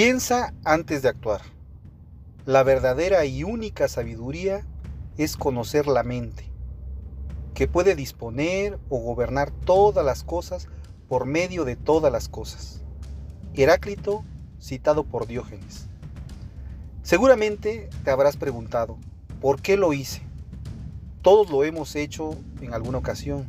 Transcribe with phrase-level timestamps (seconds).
[0.00, 1.40] Piensa antes de actuar.
[2.46, 4.64] La verdadera y única sabiduría
[5.16, 6.52] es conocer la mente,
[7.52, 10.68] que puede disponer o gobernar todas las cosas
[11.08, 12.84] por medio de todas las cosas.
[13.54, 14.22] Heráclito,
[14.60, 15.88] citado por Diógenes.
[17.02, 18.98] Seguramente te habrás preguntado,
[19.40, 20.22] ¿por qué lo hice?
[21.22, 23.48] Todos lo hemos hecho en alguna ocasión.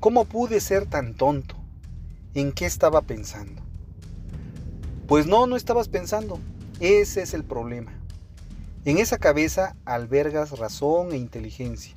[0.00, 1.54] ¿Cómo pude ser tan tonto?
[2.34, 3.69] ¿En qué estaba pensando?
[5.10, 6.38] Pues no, no estabas pensando.
[6.78, 7.90] Ese es el problema.
[8.84, 11.96] En esa cabeza albergas razón e inteligencia.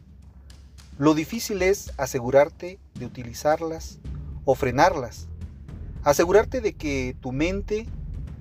[0.97, 3.99] Lo difícil es asegurarte de utilizarlas
[4.45, 5.27] o frenarlas.
[6.01, 7.85] Asegurarte de que tu mente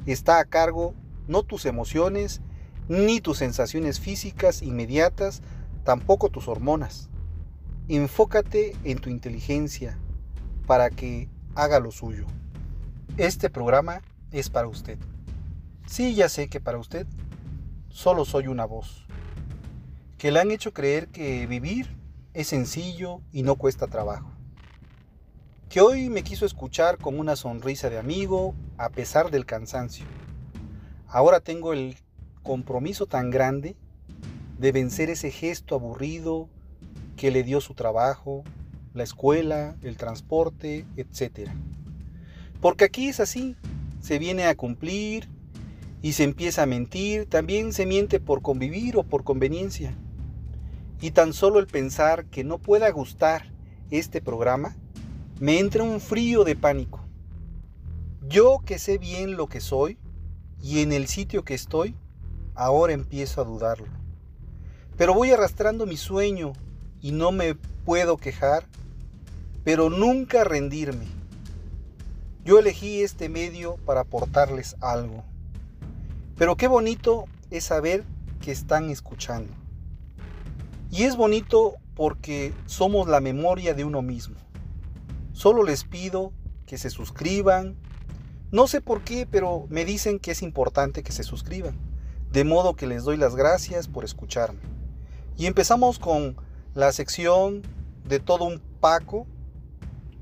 [0.06, 0.95] está a cargo,
[1.29, 2.41] no tus emociones,
[2.89, 5.42] ni tus sensaciones físicas inmediatas,
[5.84, 7.11] tampoco tus hormonas.
[7.89, 9.98] Enfócate en tu inteligencia
[10.67, 12.25] para que haga lo suyo.
[13.19, 14.01] Este programa
[14.33, 14.98] es para usted.
[15.86, 17.06] Sí, ya sé que para usted
[17.89, 19.07] solo soy una voz,
[20.18, 21.95] que le han hecho creer que vivir
[22.34, 24.30] es sencillo y no cuesta trabajo.
[25.68, 30.07] Que hoy me quiso escuchar con una sonrisa de amigo a pesar del cansancio.
[31.08, 31.96] Ahora tengo el
[32.42, 33.77] compromiso tan grande
[34.58, 36.48] de vencer ese gesto aburrido
[37.17, 38.45] que le dio su trabajo,
[38.95, 41.51] la escuela, el transporte, etc.
[42.61, 43.57] Porque aquí es así,
[44.02, 45.29] se viene a cumplir
[46.02, 49.96] y se empieza a mentir, también se miente por convivir o por conveniencia.
[51.01, 53.52] Y tan solo el pensar que no pueda gustar
[53.90, 54.77] este programa,
[55.39, 57.01] me entra un frío de pánico.
[58.29, 59.98] Yo que sé bien lo que soy
[60.61, 61.95] y en el sitio que estoy,
[62.57, 63.86] ahora empiezo a dudarlo.
[64.96, 66.55] Pero voy arrastrando mi sueño
[67.01, 68.67] y no me puedo quejar,
[69.63, 71.21] pero nunca rendirme
[72.45, 75.23] yo elegí este medio para aportarles algo.
[76.36, 78.05] Pero qué bonito es saber
[78.41, 79.53] que están escuchando.
[80.91, 84.36] Y es bonito porque somos la memoria de uno mismo.
[85.33, 86.33] Solo les pido
[86.67, 87.77] que se suscriban.
[88.51, 91.77] No sé por qué, pero me dicen que es importante que se suscriban.
[92.33, 94.61] De modo que les doy las gracias por escucharme.
[95.36, 96.36] Y empezamos con
[96.75, 97.63] la sección
[98.05, 99.27] de todo un Paco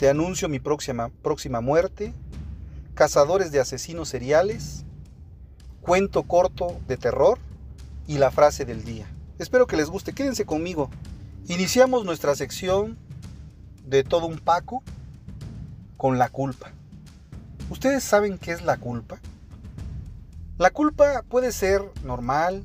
[0.00, 2.14] te anuncio mi próxima, próxima muerte,
[2.94, 4.86] Cazadores de asesinos seriales,
[5.82, 7.38] Cuento corto de terror
[8.06, 9.06] y la frase del día.
[9.38, 10.88] Espero que les guste, quédense conmigo.
[11.48, 12.96] Iniciamos nuestra sección
[13.84, 14.82] de todo un Paco
[15.98, 16.72] con la culpa.
[17.68, 19.18] ¿Ustedes saben qué es la culpa?
[20.56, 22.64] La culpa puede ser normal,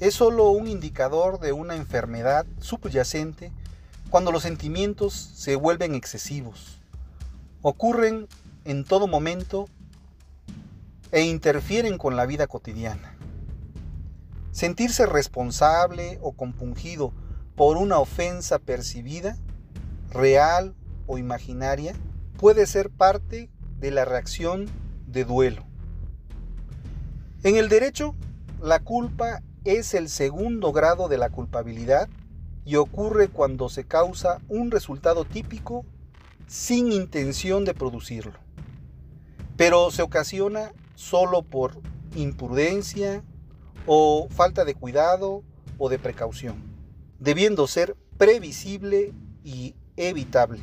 [0.00, 3.52] es solo un indicador de una enfermedad subyacente
[4.12, 6.82] cuando los sentimientos se vuelven excesivos,
[7.62, 8.28] ocurren
[8.66, 9.70] en todo momento
[11.12, 13.16] e interfieren con la vida cotidiana.
[14.50, 17.14] Sentirse responsable o compungido
[17.56, 19.38] por una ofensa percibida,
[20.10, 20.74] real
[21.06, 21.94] o imaginaria,
[22.36, 23.48] puede ser parte
[23.78, 24.66] de la reacción
[25.06, 25.64] de duelo.
[27.44, 28.14] En el derecho,
[28.60, 32.10] la culpa es el segundo grado de la culpabilidad
[32.64, 35.84] y ocurre cuando se causa un resultado típico
[36.46, 38.38] sin intención de producirlo,
[39.56, 41.80] pero se ocasiona solo por
[42.14, 43.22] imprudencia
[43.86, 45.42] o falta de cuidado
[45.78, 46.56] o de precaución,
[47.18, 49.12] debiendo ser previsible
[49.44, 50.60] y evitable.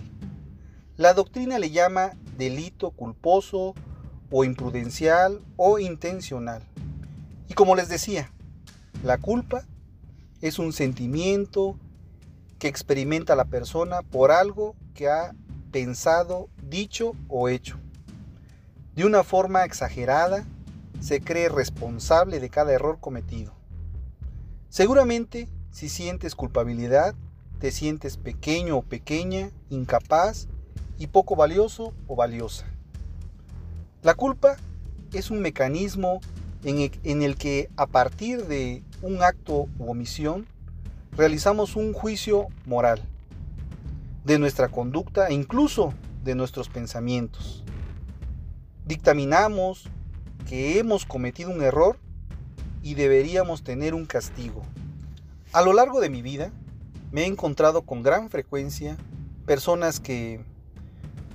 [0.96, 3.74] La doctrina le llama delito culposo
[4.32, 6.62] o imprudencial o intencional.
[7.48, 8.32] Y como les decía,
[9.04, 9.66] la culpa
[10.42, 11.78] es un sentimiento
[12.60, 15.34] que experimenta la persona por algo que ha
[15.72, 17.80] pensado, dicho o hecho.
[18.96, 20.46] De una forma exagerada,
[21.00, 23.54] se cree responsable de cada error cometido.
[24.70, 27.16] Seguramente, si sientes culpabilidad,
[27.60, 30.48] te sientes pequeño o pequeña, incapaz
[30.98, 32.66] y poco valioso o valiosa.
[34.04, 34.58] La culpa
[35.14, 36.20] es un mecanismo
[36.64, 40.46] en el, que a partir de un acto u omisión
[41.20, 43.02] realizamos un juicio moral
[44.24, 45.94] de nuestra conducta e incluso
[46.24, 47.66] de nuestros pensamientos.
[48.86, 49.90] Dictaminamos
[50.48, 52.00] que hemos cometido un error
[52.82, 54.62] y deberíamos tener un castigo.
[55.52, 56.54] A lo largo de mi vida
[57.12, 58.96] me he encontrado con gran frecuencia
[59.46, 60.40] personas que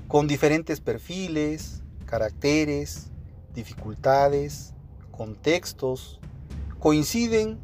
[0.08, 3.08] con diferentes perfiles, caracteres,
[3.54, 4.72] dificultades,
[5.10, 6.20] contextos,
[6.78, 7.58] coinciden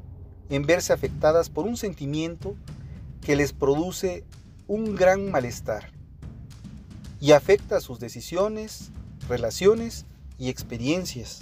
[0.50, 2.55] en verse afectadas por un sentimiento
[3.23, 4.25] que les produce
[4.67, 5.91] un gran malestar
[7.20, 8.91] y afecta sus decisiones,
[9.29, 10.06] relaciones
[10.38, 11.41] y experiencias.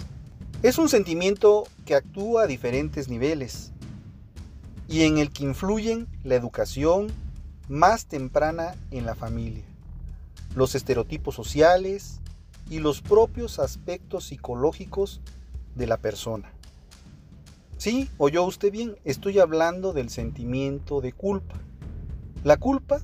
[0.61, 3.71] Es un sentimiento que actúa a diferentes niveles
[4.87, 7.07] y en el que influyen la educación
[7.67, 9.63] más temprana en la familia,
[10.55, 12.19] los estereotipos sociales
[12.69, 15.21] y los propios aspectos psicológicos
[15.75, 16.51] de la persona.
[17.79, 21.55] Sí, oyó usted bien, estoy hablando del sentimiento de culpa.
[22.43, 22.99] La culpa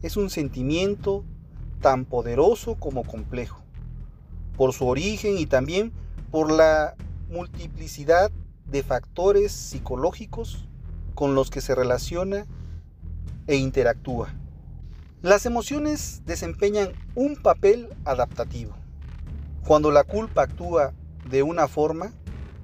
[0.00, 1.26] es un sentimiento
[1.82, 3.60] tan poderoso como complejo,
[4.56, 5.92] por su origen y también
[6.30, 6.94] por la
[7.28, 8.32] multiplicidad
[8.64, 10.68] de factores psicológicos
[11.14, 12.46] con los que se relaciona
[13.46, 14.30] e interactúa.
[15.20, 18.74] Las emociones desempeñan un papel adaptativo.
[19.66, 20.94] Cuando la culpa actúa
[21.28, 22.10] de una forma,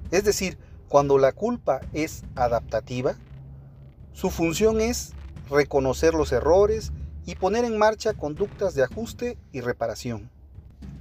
[0.09, 0.57] es decir,
[0.91, 3.15] cuando la culpa es adaptativa,
[4.11, 5.13] su función es
[5.49, 6.91] reconocer los errores
[7.25, 10.29] y poner en marcha conductas de ajuste y reparación.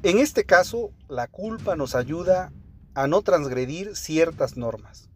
[0.05, 2.53] En este caso, la culpa nos ayuda
[2.95, 5.09] a no transgredir ciertas normas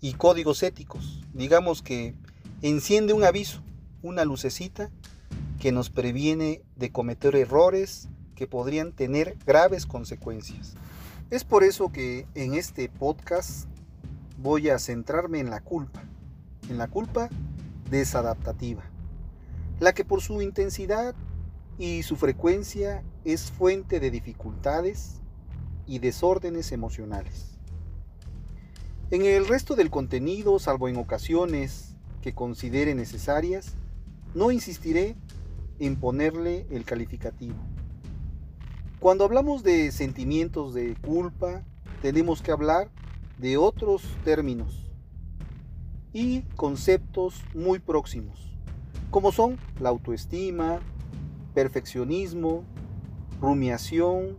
[0.00, 1.24] y códigos éticos.
[1.34, 2.14] Digamos que
[2.60, 3.60] enciende un aviso,
[4.02, 4.88] una lucecita
[5.58, 10.74] que nos previene de cometer errores que podrían tener graves consecuencias.
[11.30, 13.66] Es por eso que en este podcast
[14.42, 16.02] voy a centrarme en la culpa,
[16.68, 17.28] en la culpa
[17.90, 18.82] desadaptativa,
[19.78, 21.14] la que por su intensidad
[21.78, 25.20] y su frecuencia es fuente de dificultades
[25.86, 27.56] y desórdenes emocionales.
[29.12, 33.74] En el resto del contenido, salvo en ocasiones que considere necesarias,
[34.34, 35.14] no insistiré
[35.78, 37.56] en ponerle el calificativo.
[38.98, 41.62] Cuando hablamos de sentimientos de culpa,
[42.00, 42.90] tenemos que hablar
[43.42, 44.94] de otros términos
[46.12, 48.56] y conceptos muy próximos,
[49.10, 50.78] como son la autoestima,
[51.52, 52.62] perfeccionismo,
[53.40, 54.38] rumiación,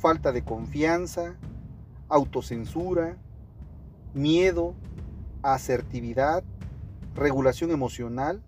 [0.00, 1.34] falta de confianza,
[2.08, 3.16] autocensura,
[4.14, 4.76] miedo,
[5.42, 6.44] asertividad,
[7.16, 8.40] regulación emocional.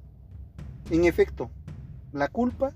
[0.91, 1.51] En efecto,
[2.13, 2.71] la culpa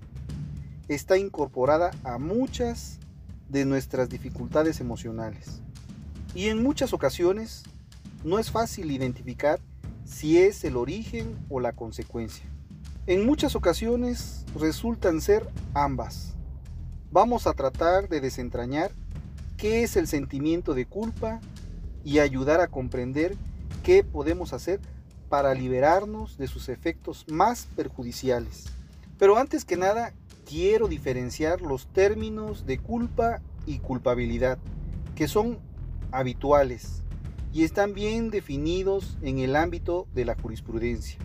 [0.89, 2.99] está incorporada a muchas
[3.47, 5.63] de nuestras dificultades emocionales.
[6.33, 7.63] Y en muchas ocasiones
[8.23, 9.59] no es fácil identificar
[10.05, 12.45] si es el origen o la consecuencia.
[13.07, 16.33] En muchas ocasiones resultan ser ambas.
[17.11, 18.91] Vamos a tratar de desentrañar
[19.57, 21.41] qué es el sentimiento de culpa
[22.05, 23.35] y ayudar a comprender
[23.83, 24.79] qué podemos hacer
[25.27, 28.65] para liberarnos de sus efectos más perjudiciales.
[29.17, 30.13] Pero antes que nada,
[30.47, 34.57] quiero diferenciar los términos de culpa y culpabilidad,
[35.15, 35.59] que son
[36.11, 37.03] habituales
[37.53, 41.17] y están bien definidos en el ámbito de la jurisprudencia,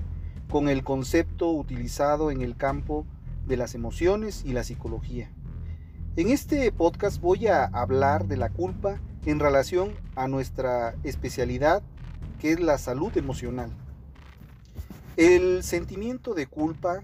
[0.50, 3.06] con el concepto utilizado en el campo
[3.46, 5.30] de las emociones y la psicología.
[6.16, 11.82] En este podcast voy a hablar de la culpa en relación a nuestra especialidad,
[12.40, 13.70] que es la salud emocional.
[15.16, 17.02] El sentimiento de culpa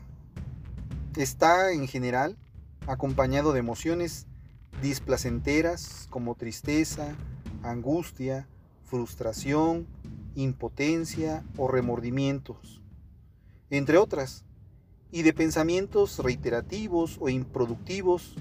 [1.16, 2.36] está en general
[2.86, 4.26] acompañado de emociones
[4.80, 7.14] displacenteras como tristeza,
[7.62, 8.48] angustia,
[8.84, 9.86] frustración,
[10.34, 12.82] impotencia o remordimientos,
[13.70, 14.44] entre otras,
[15.10, 18.34] y de pensamientos reiterativos o improductivos,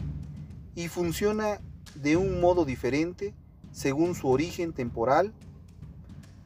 [0.76, 1.60] y funciona
[1.96, 3.34] de un modo diferente
[3.72, 5.34] según su origen temporal.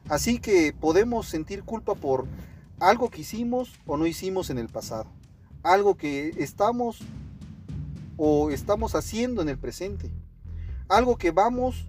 [0.08, 2.26] Así que podemos sentir culpa por
[2.78, 5.06] algo que hicimos o no hicimos en el pasado,
[5.62, 7.00] algo que estamos
[8.16, 10.10] o estamos haciendo en el presente,
[10.88, 11.88] algo que vamos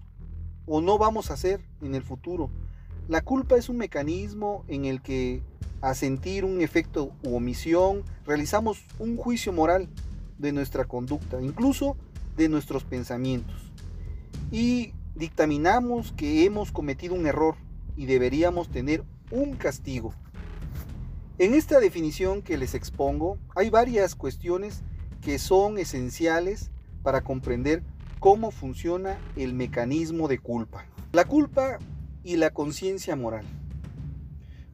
[0.67, 2.51] o no vamos a hacer en el futuro.
[3.07, 5.41] La culpa es un mecanismo en el que
[5.81, 9.89] a sentir un efecto u omisión realizamos un juicio moral
[10.37, 11.95] de nuestra conducta, incluso
[12.35, 13.71] de nuestros pensamientos.
[14.51, 17.55] Y dictaminamos que hemos cometido un error
[17.95, 20.13] y deberíamos tener un castigo.
[21.39, 24.81] En esta definición que les expongo hay varias cuestiones
[25.21, 26.71] que son esenciales
[27.03, 27.83] para comprender
[28.19, 30.85] cómo funciona el mecanismo de culpa.
[31.11, 31.79] La culpa
[32.23, 33.45] y la conciencia moral.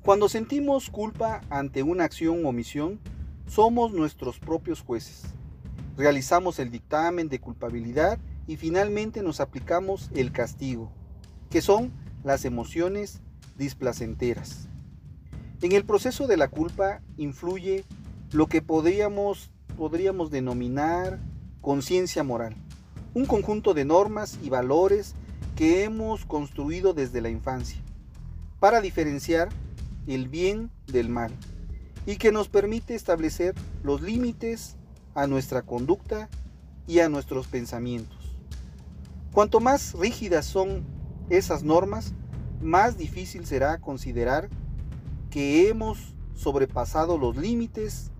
[0.01, 2.99] Cuando sentimos culpa ante una acción o omisión,
[3.47, 5.23] somos nuestros propios jueces.
[5.95, 10.91] Realizamos el dictamen de culpabilidad y finalmente nos aplicamos el castigo,
[11.49, 13.21] que son las emociones
[13.57, 14.67] displacenteras.
[15.61, 17.85] En el proceso de la culpa influye
[18.31, 21.19] lo que podríamos, podríamos denominar
[21.61, 22.55] conciencia moral,
[23.13, 25.13] un conjunto de normas y valores
[25.55, 27.81] que hemos construido desde la infancia,
[28.59, 29.49] para diferenciar
[30.07, 31.31] el bien del mal,
[32.05, 34.75] y que nos permite establecer los límites
[35.15, 36.29] a nuestra conducta
[36.87, 38.35] y a nuestros pensamientos.
[39.31, 40.83] Cuanto más rígidas son
[41.29, 42.13] esas normas,
[42.61, 44.49] más difícil será considerar
[45.29, 48.11] que hemos sobrepasado los límites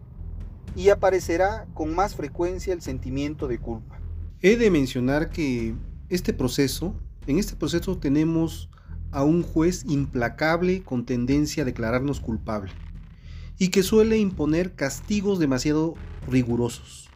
[0.76, 4.03] y aparecerá con más frecuencia el sentimiento de culpa.
[4.46, 5.74] He de mencionar que
[6.10, 6.94] este proceso,
[7.28, 8.70] en este proceso tenemos
[9.12, 12.74] a un juez implacable con tendencia a declararnos culpable
[13.58, 15.94] y que suele imponer castigos demasiado
[16.30, 17.10] rigurosos.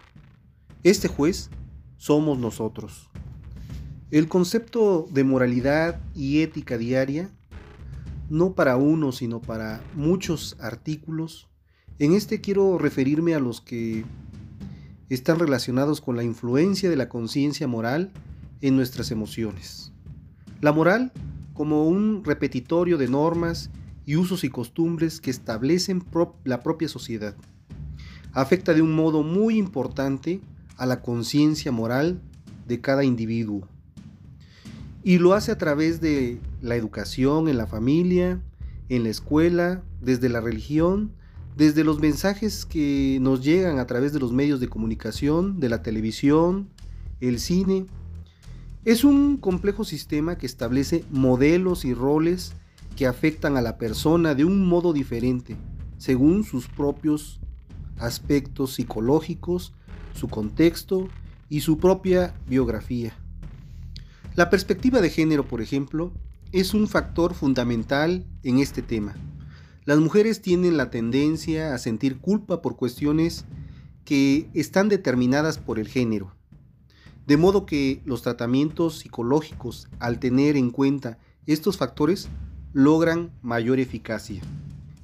[0.83, 1.49] Este juez
[1.97, 3.09] somos nosotros.
[4.09, 7.29] El concepto de moralidad y ética diaria,
[8.29, 11.49] no para uno, sino para muchos artículos,
[11.99, 14.05] en este quiero referirme a los que
[15.09, 18.11] están relacionados con la influencia de la conciencia moral
[18.61, 19.91] en nuestras emociones.
[20.61, 21.11] La moral
[21.53, 23.69] como un repetitorio de normas
[24.05, 26.03] y usos y costumbres que establecen
[26.43, 27.35] la propia sociedad.
[28.31, 30.41] Afecta de un modo muy importante
[30.77, 32.21] a la conciencia moral
[32.67, 33.67] de cada individuo
[35.03, 38.41] y lo hace a través de la educación en la familia,
[38.89, 41.13] en la escuela, desde la religión,
[41.57, 45.81] desde los mensajes que nos llegan a través de los medios de comunicación, de la
[45.81, 46.69] televisión,
[47.19, 47.87] el cine.
[48.85, 52.53] Es un complejo sistema que establece modelos y roles
[52.95, 55.57] que afectan a la persona de un modo diferente,
[55.97, 57.39] según sus propios
[57.97, 59.73] aspectos psicológicos,
[60.13, 61.07] su contexto
[61.49, 63.13] y su propia biografía.
[64.35, 66.11] La perspectiva de género, por ejemplo,
[66.51, 69.15] es un factor fundamental en este tema.
[69.87, 73.45] Las mujeres tienen la tendencia a sentir culpa por cuestiones
[74.03, 76.35] que están determinadas por el género.
[77.25, 82.27] De modo que los tratamientos psicológicos, al tener en cuenta estos factores,
[82.73, 84.41] logran mayor eficacia.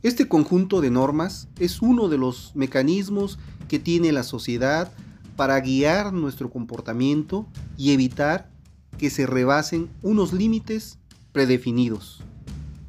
[0.01, 4.91] Este conjunto de normas es uno de los mecanismos que tiene la sociedad
[5.37, 7.47] para guiar nuestro comportamiento
[7.77, 8.51] y evitar
[8.97, 10.99] que se rebasen unos límites
[11.31, 12.21] predefinidos.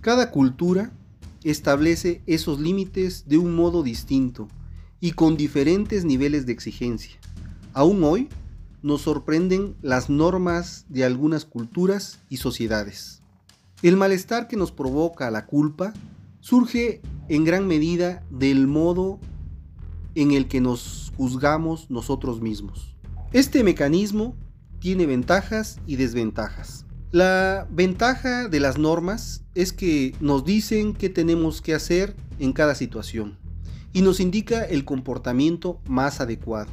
[0.00, 0.90] Cada cultura
[1.44, 4.48] establece esos límites de un modo distinto
[5.00, 7.18] y con diferentes niveles de exigencia.
[7.72, 8.28] Aún hoy
[8.82, 13.22] nos sorprenden las normas de algunas culturas y sociedades.
[13.82, 15.92] El malestar que nos provoca la culpa
[16.40, 19.20] surge en gran medida del modo
[20.14, 22.96] en el que nos juzgamos nosotros mismos.
[23.32, 24.36] Este mecanismo
[24.78, 26.83] tiene ventajas y desventajas.
[27.14, 32.74] La ventaja de las normas es que nos dicen qué tenemos que hacer en cada
[32.74, 33.38] situación
[33.92, 36.72] y nos indica el comportamiento más adecuado.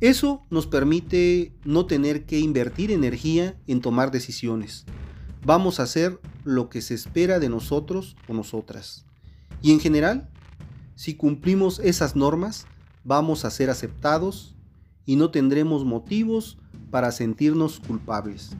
[0.00, 4.84] Eso nos permite no tener que invertir energía en tomar decisiones.
[5.44, 9.04] Vamos a hacer lo que se espera de nosotros o nosotras.
[9.60, 10.30] Y en general,
[10.94, 12.68] si cumplimos esas normas,
[13.02, 14.54] vamos a ser aceptados
[15.04, 16.56] y no tendremos motivos
[16.92, 18.52] para sentirnos culpables.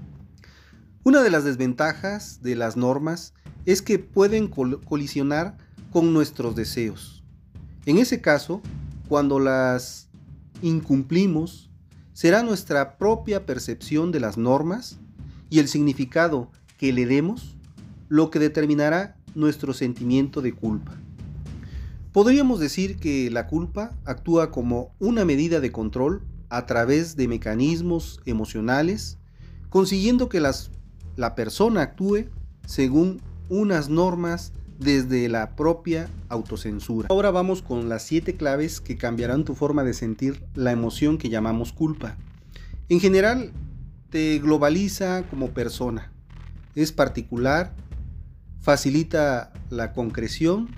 [1.07, 3.35] Una de las desventajas de las normas
[3.67, 5.59] es que pueden colisionar
[5.93, 7.23] con nuestros deseos.
[7.85, 8.63] En ese caso,
[9.07, 10.09] cuando las
[10.63, 11.69] incumplimos,
[12.15, 14.99] será nuestra propia percepción de las normas
[15.51, 17.55] y el significado que le demos
[18.09, 20.97] lo que determinará nuestro sentimiento de culpa.
[22.13, 28.23] Podríamos decir que la culpa actúa como una medida de control a través de mecanismos
[28.25, 29.19] emocionales,
[29.69, 30.71] consiguiendo que las,
[31.17, 32.27] la persona actúe
[32.67, 37.09] según unas normas desde la propia autocensura.
[37.11, 41.29] Ahora vamos con las siete claves que cambiarán tu forma de sentir la emoción que
[41.29, 42.17] llamamos culpa.
[42.89, 43.53] En general,
[44.11, 46.13] te globaliza como persona.
[46.75, 47.75] Es particular,
[48.61, 50.69] facilita la concreción,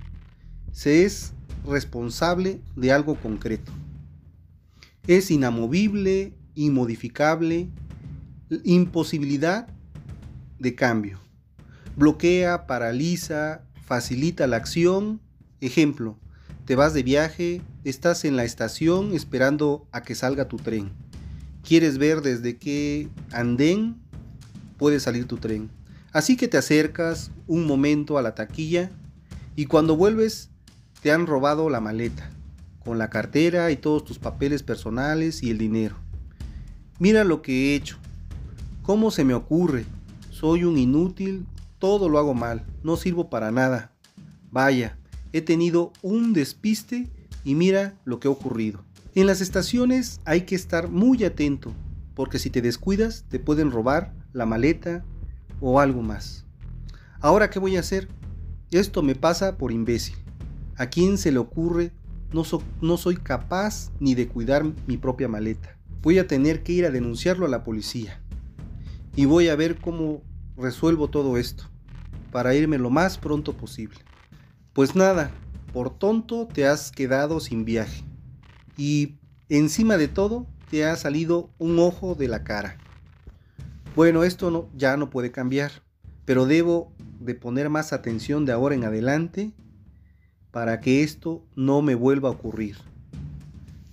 [0.73, 1.33] se es
[1.67, 3.73] responsable de algo concreto.
[5.07, 7.69] Es inamovible, inmodificable,
[8.65, 9.69] imposibilidad
[10.59, 11.19] de cambio.
[11.97, 15.21] Bloquea, paraliza, facilita la acción.
[15.61, 16.19] Ejemplo,
[16.67, 20.91] te vas de viaje, estás en la estación esperando a que salga tu tren.
[21.63, 23.97] Quieres ver desde qué andén
[24.77, 25.71] puede salir tu tren.
[26.13, 28.91] Así que te acercas un momento a la taquilla
[29.55, 30.51] y cuando vuelves
[31.03, 32.31] te han robado la maleta,
[32.85, 35.97] con la cartera y todos tus papeles personales y el dinero.
[36.99, 37.99] Mira lo que he hecho.
[38.83, 39.85] ¿Cómo se me ocurre?
[40.49, 41.45] Soy un inútil,
[41.81, 43.91] todo lo hago mal, no sirvo para nada.
[44.53, 44.97] Vaya,
[45.33, 47.11] he tenido un despiste
[47.43, 48.85] y mira lo que ha ocurrido.
[49.17, 51.73] En las estaciones hay que estar muy atento,
[52.15, 55.05] porque si te descuidas te pueden robar la maleta
[55.61, 56.47] o algo más.
[57.19, 58.07] Ahora, ¿qué voy a hacer?
[58.71, 60.15] Esto me pasa por imbécil.
[60.77, 61.91] ¿A quién se le ocurre?
[62.33, 62.45] No,
[62.81, 65.77] no soy capaz ni de cuidar mi propia maleta.
[66.03, 68.21] Voy a tener que ir a denunciarlo a la policía.
[69.17, 70.23] Y voy a ver cómo
[70.57, 71.65] resuelvo todo esto,
[72.33, 73.99] para irme lo más pronto posible.
[74.73, 75.31] Pues nada,
[75.73, 78.03] por tonto te has quedado sin viaje.
[78.77, 79.17] Y
[79.49, 82.77] encima de todo, te ha salido un ojo de la cara.
[83.95, 85.71] Bueno, esto ya no puede cambiar,
[86.25, 89.53] pero debo de poner más atención de ahora en adelante
[90.51, 92.77] para que esto no me vuelva a ocurrir.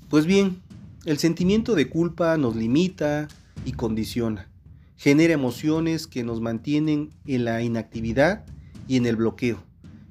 [0.10, 0.62] Pues bien,
[1.05, 3.27] el sentimiento de culpa nos limita
[3.65, 4.52] y condiciona.
[4.97, 8.45] Genera emociones que nos mantienen en la inactividad
[8.88, 9.63] y en el bloqueo.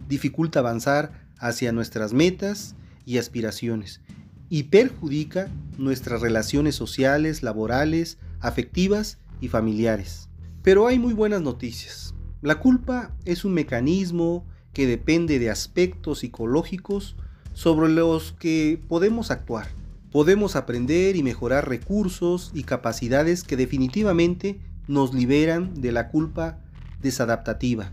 [0.08, 2.74] Dificulta avanzar hacia nuestras metas
[3.04, 4.00] y aspiraciones
[4.48, 5.48] y perjudica
[5.78, 10.28] nuestras relaciones sociales, laborales, afectivas y familiares.
[10.62, 12.14] Pero hay muy buenas noticias.
[12.42, 17.16] La culpa es un mecanismo que depende de aspectos psicológicos
[17.54, 19.68] sobre los que podemos actuar.
[20.10, 26.58] Podemos aprender y mejorar recursos y capacidades que definitivamente nos liberan de la culpa
[27.00, 27.90] desadaptativa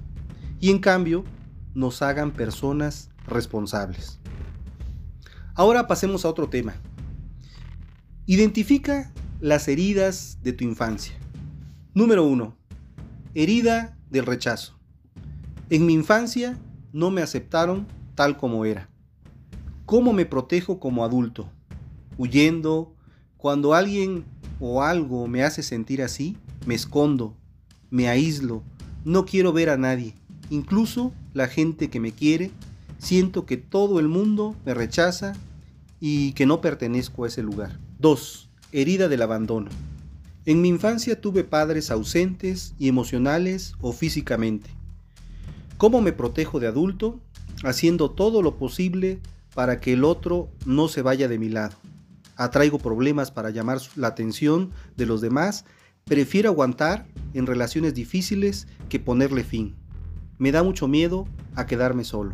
[0.60, 1.24] y en cambio
[1.74, 4.20] nos hagan personas responsables.
[5.56, 6.74] Ahora pasemos a otro tema.
[8.26, 11.16] Identifica las heridas de tu infancia.
[11.94, 12.56] Número 1.
[13.36, 14.80] Herida del rechazo.
[15.70, 16.58] En mi infancia
[16.94, 18.90] no me aceptaron tal como era.
[19.86, 21.50] ¿Cómo me protejo como adulto?
[22.18, 22.96] Huyendo.
[23.38, 24.26] Cuando alguien
[24.60, 26.38] o algo me hace sentir así,
[26.70, 27.36] me escondo,
[27.90, 28.62] me aíslo,
[29.04, 30.14] no quiero ver a nadie.
[30.52, 32.52] Incluso la gente que me quiere,
[33.00, 35.34] siento que todo el mundo me rechaza
[36.00, 37.80] y que no pertenezco a ese lugar.
[37.98, 38.50] 2.
[38.72, 39.72] Herida del abandono.
[40.46, 44.70] En mi infancia tuve padres ausentes y emocionales o físicamente.
[45.80, 47.20] ¿Cómo me protejo de adulto?
[47.64, 49.18] Haciendo todo lo posible
[49.56, 51.76] para que el otro no se vaya de mi lado.
[52.36, 55.66] Atraigo problemas para llamar la atención de los demás.
[56.10, 59.76] Prefiero aguantar en relaciones difíciles que ponerle fin.
[60.40, 62.34] Me da mucho miedo a quedarme solo.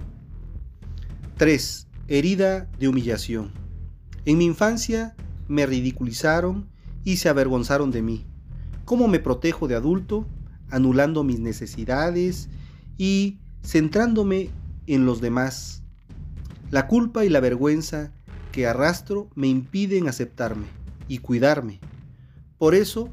[1.36, 1.90] 3.
[2.08, 3.52] Herida de humillación.
[4.24, 5.14] En mi infancia
[5.50, 6.70] me ridiculizaron
[7.04, 8.26] y se avergonzaron de mí.
[8.86, 10.26] ¿Cómo me protejo de adulto?
[10.70, 12.48] Anulando mis necesidades
[12.98, 14.52] y centrándome
[14.88, 15.84] en los demás.
[16.72, 18.14] La culpa y la vergüenza
[18.54, 20.68] que arrastro me impiden aceptarme
[21.10, 21.82] y cuidarme.
[22.58, 23.10] Por eso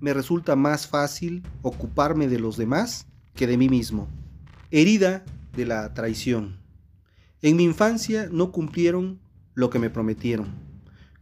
[0.00, 4.08] me resulta más fácil ocuparme de los demás que de mí mismo.
[4.70, 6.58] Herida de la traición.
[7.42, 9.20] En mi infancia no cumplieron
[9.54, 10.48] lo que me prometieron.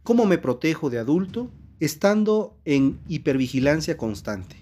[0.03, 1.51] ¿Cómo me protejo de adulto?
[1.79, 4.57] estando en hipervigilancia constante.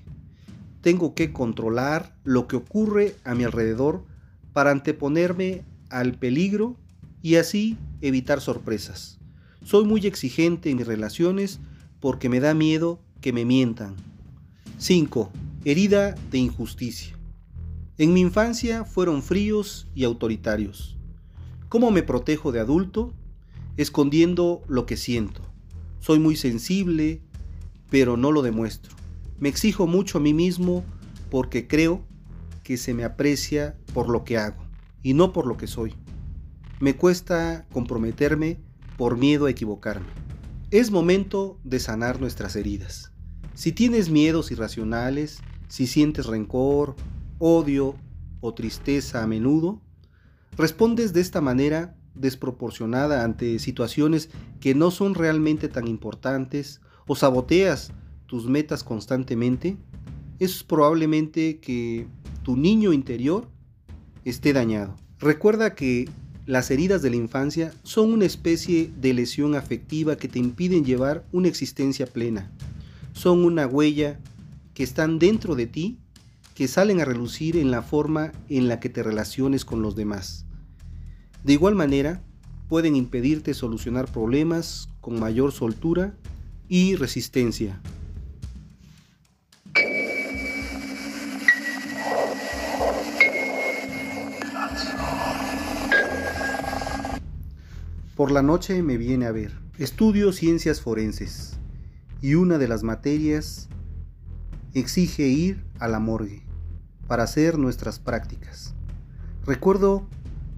[0.82, 4.06] Tengo que controlar lo que ocurre a mi alrededor
[4.54, 6.78] para anteponerme al peligro
[7.22, 9.20] y así evitar sorpresas.
[9.64, 11.60] Soy muy exigente en mis relaciones
[12.00, 13.96] porque me da miedo que me mientan.
[14.78, 15.32] 5.
[15.66, 17.18] Herida de injusticia.
[17.98, 20.98] En mi infancia fueron fríos y autoritarios.
[21.70, 23.14] ¿Cómo me protejo de adulto?
[23.76, 25.42] Escondiendo lo que siento.
[26.00, 27.22] Soy muy sensible,
[27.90, 28.96] pero no lo demuestro.
[29.40, 30.86] Me exijo mucho a mí mismo
[31.30, 32.06] porque creo
[32.64, 34.64] que se me aprecia por lo que hago
[35.04, 35.94] y no por lo que soy.
[36.80, 38.60] Me cuesta comprometerme
[38.98, 40.08] por miedo a equivocarme.
[40.70, 43.14] Es momento de sanar nuestras heridas.
[43.54, 46.98] Si tienes miedos irracionales, si sientes rencor,
[47.40, 47.96] odio
[48.42, 49.82] o tristeza a menudo,
[50.58, 57.94] respondes de esta manera desproporcionada ante situaciones que no son realmente tan importantes o saboteas
[58.26, 59.78] tus metas constantemente,
[60.38, 62.10] es probablemente que
[62.44, 63.48] tu niño interior
[64.26, 64.98] esté dañado.
[65.18, 66.10] Recuerda que
[66.48, 71.26] las heridas de la infancia son una especie de lesión afectiva que te impiden llevar
[71.34, 72.50] una existencia plena.
[73.12, 74.18] Son una huella
[74.74, 76.00] que están dentro de ti
[76.56, 80.46] que salen a relucir en la forma en la que te relaciones con los demás.
[81.44, 82.24] De igual manera,
[82.70, 86.16] pueden impedirte solucionar problemas con mayor soltura
[86.70, 87.82] y resistencia.
[98.18, 99.52] Por la noche me viene a ver.
[99.78, 101.60] Estudio ciencias forenses
[102.20, 103.70] y una de las materias
[104.74, 106.42] exige ir a la morgue
[107.06, 108.74] para hacer nuestras prácticas.
[109.46, 110.08] Recuerdo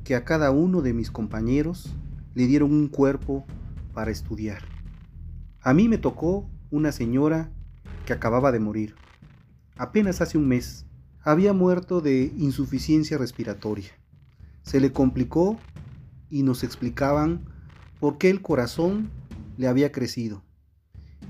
[0.06, 1.94] que a cada uno de mis compañeros
[2.34, 3.46] le dieron un cuerpo
[3.94, 4.62] para estudiar.
[5.60, 7.52] A mí me tocó una señora
[8.06, 8.96] que acababa de morir.
[9.76, 10.86] Apenas hace un mes
[11.20, 13.92] había muerto de insuficiencia respiratoria.
[14.64, 15.60] Se le complicó
[16.30, 17.46] y nos explicaban
[18.00, 19.10] por qué el corazón
[19.58, 20.44] le había crecido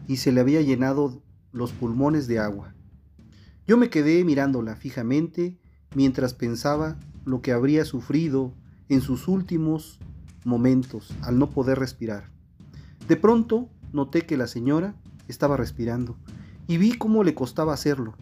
[0.07, 2.73] y se le había llenado los pulmones de agua.
[3.67, 5.59] Yo me quedé mirándola fijamente
[5.95, 8.53] mientras pensaba lo que habría sufrido
[8.87, 9.99] en sus últimos
[10.45, 12.31] momentos al no poder respirar.
[13.07, 14.95] De pronto noté que la señora
[15.27, 16.17] estaba respirando
[16.67, 18.15] y vi cómo le costaba hacerlo.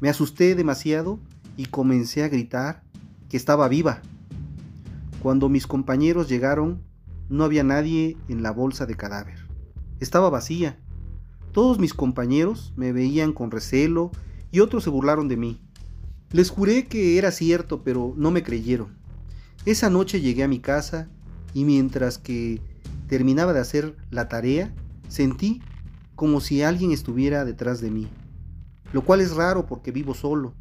[0.00, 1.18] Me asusté demasiado
[1.56, 2.82] y comencé a gritar
[3.28, 4.02] que estaba viva.
[5.22, 6.82] Cuando mis compañeros llegaron,
[7.28, 9.38] no había nadie en la bolsa de cadáver.
[10.00, 10.78] Estaba vacía.
[11.52, 14.12] Todos mis compañeros me veían con recelo
[14.50, 15.60] y otros se burlaron de mí.
[16.30, 18.96] Les juré que era cierto, pero no me creyeron.
[19.66, 21.08] Esa noche llegué a mi casa
[21.52, 22.62] y mientras que
[23.06, 24.72] terminaba de hacer la tarea,
[25.08, 25.60] sentí
[26.14, 28.08] como si alguien estuviera detrás de mí,
[28.92, 30.54] lo cual es raro porque vivo solo.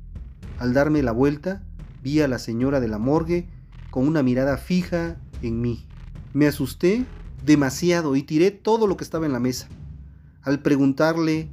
[0.57, 1.63] Al darme la vuelta,
[2.03, 3.47] vi a la señora de la morgue
[3.89, 5.85] con una mirada fija en mí.
[6.33, 7.05] Me asusté
[7.45, 9.67] demasiado y tiré todo lo que estaba en la mesa.
[10.41, 11.49] Al preguntarle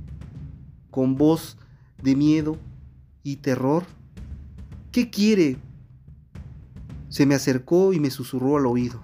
[0.91, 1.57] con voz
[2.03, 2.59] de miedo
[3.23, 3.85] y terror,
[4.93, 5.57] ¿qué quiere?
[7.09, 9.03] Se me acercó y me susurró al oído.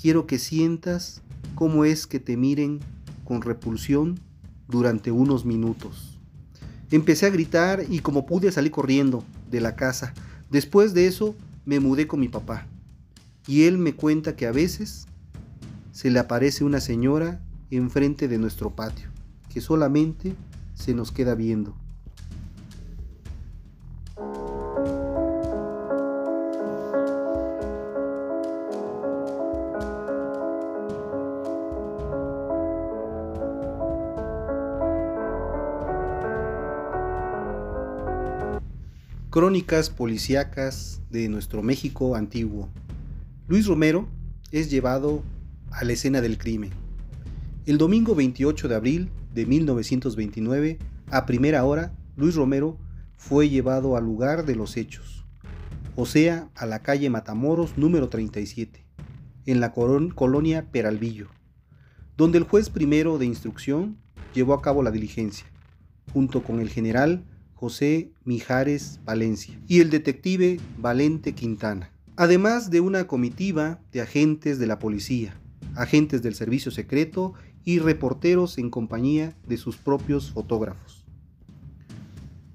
[0.00, 1.22] Quiero que sientas
[1.54, 2.80] cómo es que te miren
[3.24, 4.20] con repulsión
[4.68, 6.18] durante unos minutos.
[6.90, 10.14] Empecé a gritar y como pude salí corriendo de la casa.
[10.50, 12.66] Después de eso me mudé con mi papá
[13.46, 15.06] y él me cuenta que a veces
[15.92, 19.08] se le aparece una señora enfrente de nuestro patio,
[19.52, 20.34] que solamente
[20.74, 21.76] se nos queda viendo.
[39.34, 42.68] Crónicas policíacas de nuestro México antiguo.
[43.48, 44.06] Luis Romero
[44.52, 45.24] es llevado
[45.72, 46.70] a la escena del crimen.
[47.66, 50.78] El domingo 28 de abril de 1929,
[51.10, 52.78] a primera hora, Luis Romero
[53.16, 55.26] fue llevado al lugar de los hechos,
[55.96, 58.86] o sea, a la calle Matamoros número 37,
[59.46, 61.26] en la colonia Peralvillo,
[62.16, 63.98] donde el juez primero de instrucción
[64.32, 65.48] llevó a cabo la diligencia,
[66.12, 67.24] junto con el general
[67.64, 74.66] José Mijares Valencia y el detective Valente Quintana además de una comitiva de agentes de
[74.66, 75.40] la policía,
[75.74, 77.32] agentes del servicio secreto
[77.64, 81.06] y reporteros en compañía de sus propios fotógrafos.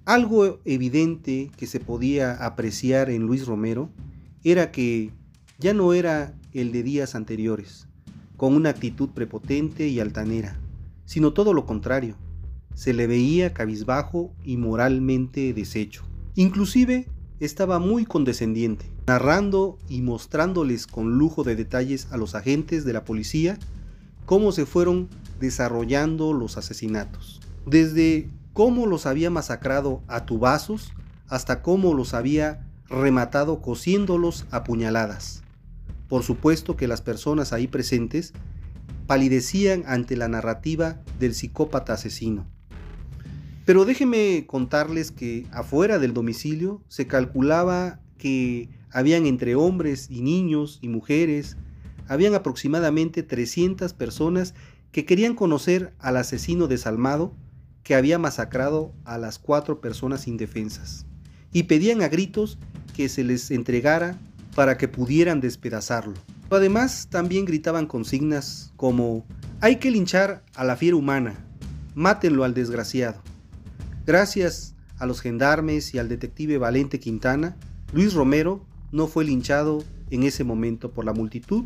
[0.05, 3.89] Algo evidente que se podía apreciar en Luis Romero
[4.43, 5.11] era que
[5.57, 7.87] ya no era el de días anteriores,
[8.37, 10.59] con una actitud prepotente y altanera,
[11.05, 12.15] sino todo lo contrario,
[12.73, 16.03] se le veía cabizbajo y moralmente deshecho.
[16.35, 17.07] Inclusive
[17.39, 23.05] estaba muy condescendiente, narrando y mostrándoles con lujo de detalles a los agentes de la
[23.05, 23.57] policía
[24.25, 27.41] cómo se fueron desarrollando los asesinatos.
[27.65, 30.93] Desde cómo los había masacrado a tubazos
[31.27, 35.43] hasta cómo los había rematado cosiéndolos a puñaladas.
[36.07, 38.33] Por supuesto que las personas ahí presentes
[39.07, 42.47] palidecían ante la narrativa del psicópata asesino.
[43.69, 50.79] Pero déjenme contarles que afuera del domicilio se calculaba que habían entre hombres y niños
[50.81, 51.55] y mujeres,
[52.07, 54.55] habían aproximadamente 300 personas
[54.91, 57.35] que querían conocer al asesino desalmado
[57.83, 61.05] que había masacrado a las cuatro personas indefensas
[61.53, 62.57] y pedían a gritos
[62.95, 64.17] que se les entregara
[64.55, 66.15] para que pudieran despedazarlo.
[66.49, 69.27] Además, también gritaban consignas como
[69.61, 71.45] hay que linchar a la fiera humana,
[71.93, 73.21] mátenlo al desgraciado.
[74.09, 77.55] Gracias a los gendarmes y al detective Valente Quintana,
[77.93, 81.65] Luis Romero no fue linchado en ese momento por la multitud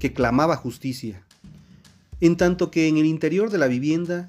[0.00, 1.22] que clamaba justicia,
[2.20, 4.28] en tanto que en el interior de la vivienda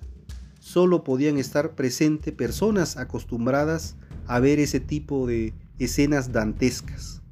[0.59, 3.95] solo podían estar presentes personas acostumbradas
[4.27, 7.23] a ver ese tipo de escenas dantescas.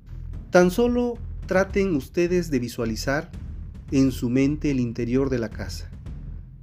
[0.50, 3.30] Tan solo traten ustedes de visualizar
[3.92, 5.92] en su mente el interior de la casa,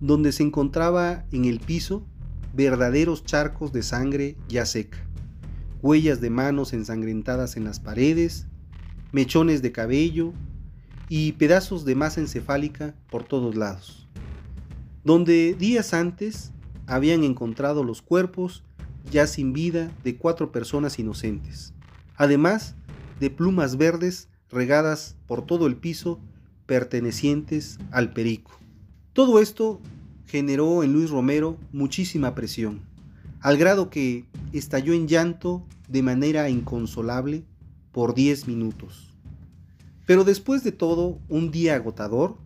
[0.00, 2.04] donde se encontraba en el piso
[2.54, 4.98] verdaderos charcos de sangre ya seca,
[5.82, 8.46] huellas de manos ensangrentadas en las paredes,
[9.12, 10.32] mechones de cabello
[11.08, 14.08] y pedazos de masa encefálica por todos lados,
[15.04, 16.52] donde días antes
[16.86, 18.62] habían encontrado los cuerpos
[19.10, 21.74] ya sin vida de cuatro personas inocentes,
[22.16, 22.76] además
[23.20, 26.20] de plumas verdes regadas por todo el piso
[26.66, 28.52] pertenecientes al perico.
[29.12, 29.80] Todo esto
[30.26, 32.80] generó en Luis Romero muchísima presión,
[33.40, 37.44] al grado que estalló en llanto de manera inconsolable
[37.92, 39.10] por 10 minutos.
[40.06, 42.36] Pero después de todo, un día agotador,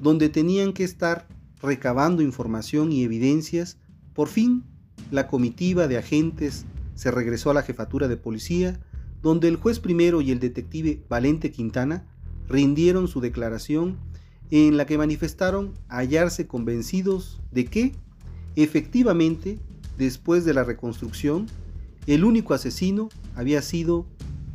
[0.00, 1.26] donde tenían que estar
[1.60, 3.78] recabando información y evidencias,
[4.14, 4.64] por fin
[5.10, 8.80] la comitiva de agentes se regresó a la jefatura de policía,
[9.22, 12.06] donde el juez primero y el detective Valente Quintana
[12.48, 13.98] rindieron su declaración
[14.50, 17.94] en la que manifestaron hallarse convencidos de que,
[18.56, 19.58] efectivamente,
[19.98, 21.46] después de la reconstrucción,
[22.06, 24.06] el único asesino había sido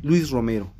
[0.02, 0.72] Luis Romero.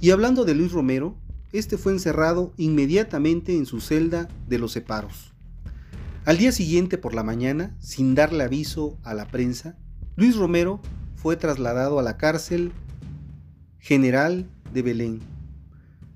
[0.00, 1.16] Y hablando de Luis Romero,
[1.52, 5.32] este fue encerrado inmediatamente en su celda de los separos.
[6.24, 9.76] Al día siguiente por la mañana, sin darle aviso a la prensa,
[10.16, 10.80] Luis Romero
[11.14, 12.72] fue trasladado a la cárcel
[13.78, 15.20] general de Belén,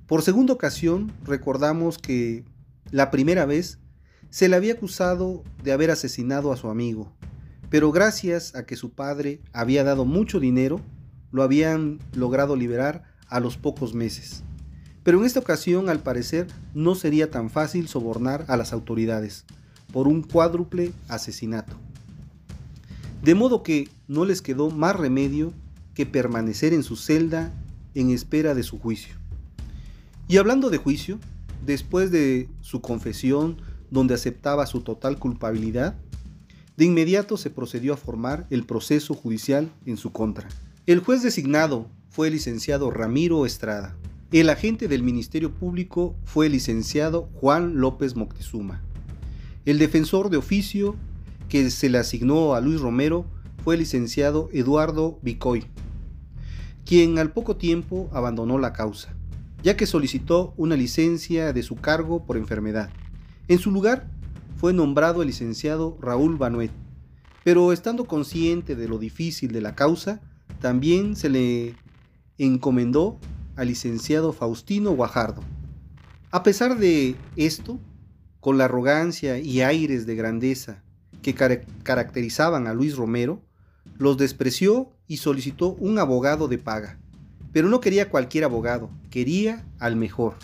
[0.07, 2.45] por segunda ocasión, recordamos que
[2.93, 3.81] la primera vez
[4.31, 7.13] se le había acusado de haber asesinado a su amigo,
[7.71, 10.81] pero gracias a que su padre había dado mucho dinero,
[11.33, 14.45] lo habían logrado liberar a los pocos meses.
[15.03, 19.45] Pero en esta ocasión, al parecer, no sería tan fácil sobornar a las autoridades
[19.93, 21.77] por un cuádruple asesinato.
[23.23, 25.53] De modo que no les quedó más remedio
[25.95, 27.53] que permanecer en su celda
[27.95, 29.17] en espera de su juicio.
[30.29, 31.21] Y hablando de juicio,
[31.65, 33.59] después de su confesión
[33.91, 35.97] donde aceptaba su total culpabilidad,
[36.77, 40.49] de inmediato se procedió a formar el proceso judicial en su contra.
[40.87, 43.97] El juez designado fue el licenciado Ramiro Estrada.
[44.33, 48.83] El agente del Ministerio Público fue el licenciado Juan López Moctezuma.
[49.65, 50.97] El defensor de oficio
[51.49, 53.27] que se le asignó a Luis Romero
[53.63, 55.67] fue el licenciado Eduardo Vicoy,
[56.85, 59.17] quien al poco tiempo abandonó la causa
[59.63, 62.91] ya que solicitó una licencia de su cargo por enfermedad.
[63.49, 64.09] En su lugar
[64.57, 66.71] fue nombrado el licenciado Raúl Banuet,
[67.45, 70.21] pero estando consciente de lo difícil de la causa,
[70.61, 71.75] también se le
[72.39, 73.19] encomendó
[73.57, 75.43] al licenciado Faustino Guajardo.
[76.31, 77.79] A pesar de esto,
[78.41, 80.83] con la arrogancia y aires de grandeza
[81.23, 83.43] que caracterizaban a Luis Romero,
[83.99, 86.99] los despreció y solicitó un abogado de paga.
[87.57, 90.35] Pero no quería cualquier abogado, quería al mejor.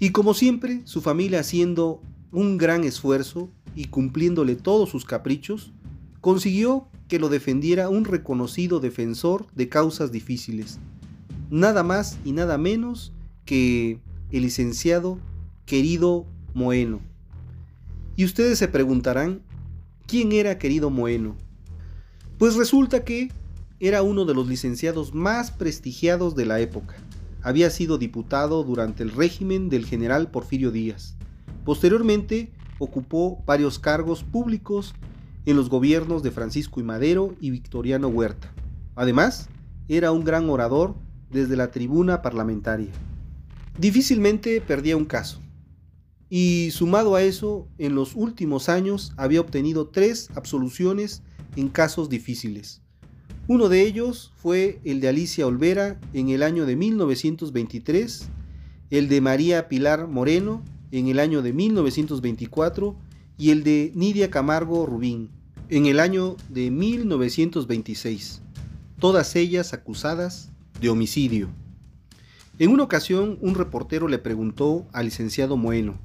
[0.00, 2.02] Y como siempre, su familia haciendo
[2.32, 5.72] un gran esfuerzo y cumpliéndole todos sus caprichos,
[6.20, 10.80] consiguió que lo defendiera un reconocido defensor de causas difíciles,
[11.50, 13.12] nada más y nada menos
[13.44, 14.00] que
[14.32, 15.20] el licenciado
[15.66, 16.98] querido Moeno.
[18.16, 19.40] Y ustedes se preguntarán,
[20.08, 21.36] ¿quién era querido Moeno?
[22.38, 23.30] Pues resulta que
[23.80, 26.96] era uno de los licenciados más prestigiados de la época.
[27.42, 31.16] Había sido diputado durante el régimen del general Porfirio Díaz.
[31.64, 34.94] Posteriormente ocupó varios cargos públicos
[35.46, 38.52] en los gobiernos de Francisco y Madero y Victoriano Huerta.
[38.96, 39.48] Además,
[39.88, 40.96] era un gran orador
[41.30, 42.90] desde la tribuna parlamentaria.
[43.78, 45.40] Difícilmente perdía un caso.
[46.28, 51.22] Y sumado a eso, en los últimos años había obtenido tres absoluciones
[51.56, 52.82] en casos difíciles.
[53.48, 58.28] Uno de ellos fue el de Alicia Olvera en el año de 1923,
[58.90, 62.94] el de María Pilar Moreno en el año de 1924
[63.38, 65.30] y el de Nidia Camargo Rubín
[65.70, 68.42] en el año de 1926,
[68.98, 71.48] todas ellas acusadas de homicidio.
[72.58, 75.98] En una ocasión un reportero le preguntó al licenciado Moeno,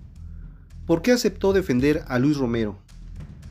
[0.86, 2.77] ¿por qué aceptó defender a Luis Romero?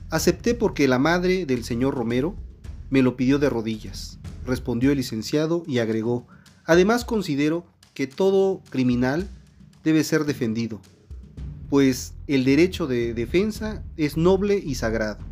[0.08, 2.34] Acepté porque la madre del señor Romero
[2.92, 6.26] me lo pidió de rodillas, respondió el licenciado y agregó,
[6.66, 9.30] además considero que todo criminal
[9.82, 10.78] debe ser defendido,
[11.70, 15.24] pues el derecho de defensa es noble y sagrado.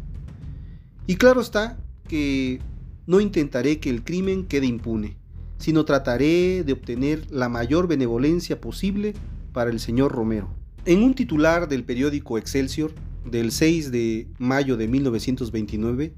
[1.07, 1.77] Y claro está
[2.09, 2.61] que
[3.07, 5.18] no intentaré que el crimen quede impune,
[5.59, 9.12] sino trataré de obtener la mayor benevolencia posible
[9.53, 10.49] para el señor Romero.
[10.87, 12.94] En un titular del periódico Excelsior
[13.31, 16.14] del 6 de mayo de 1929,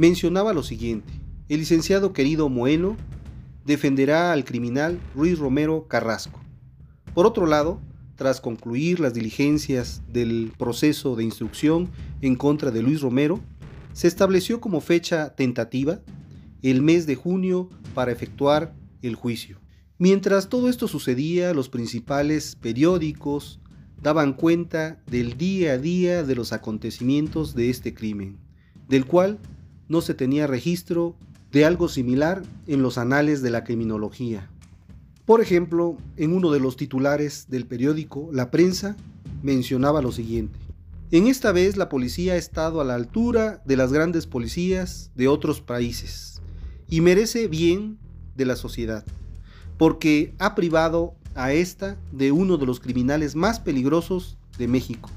[0.00, 1.12] mencionaba lo siguiente,
[1.50, 2.96] el licenciado querido Moelo
[3.66, 6.40] defenderá al criminal Ruiz Romero Carrasco.
[7.12, 7.82] Por otro lado,
[8.16, 11.90] tras concluir las diligencias del proceso de instrucción
[12.22, 13.40] en contra de Luis Romero,
[13.92, 16.00] se estableció como fecha tentativa
[16.62, 19.60] el mes de junio para efectuar el juicio.
[19.98, 23.60] Mientras todo esto sucedía, los principales periódicos
[24.00, 28.38] daban cuenta del día a día de los acontecimientos de este crimen,
[28.88, 29.38] del cual
[29.90, 31.16] no se tenía registro
[31.50, 34.48] de algo similar en los anales de la criminología.
[35.26, 38.96] Por ejemplo, en uno de los titulares del periódico La Prensa
[39.42, 40.56] mencionaba lo siguiente.
[41.10, 45.26] En esta vez la policía ha estado a la altura de las grandes policías de
[45.26, 46.40] otros países
[46.88, 47.98] y merece bien
[48.36, 49.04] de la sociedad,
[49.76, 55.10] porque ha privado a esta de uno de los criminales más peligrosos de México.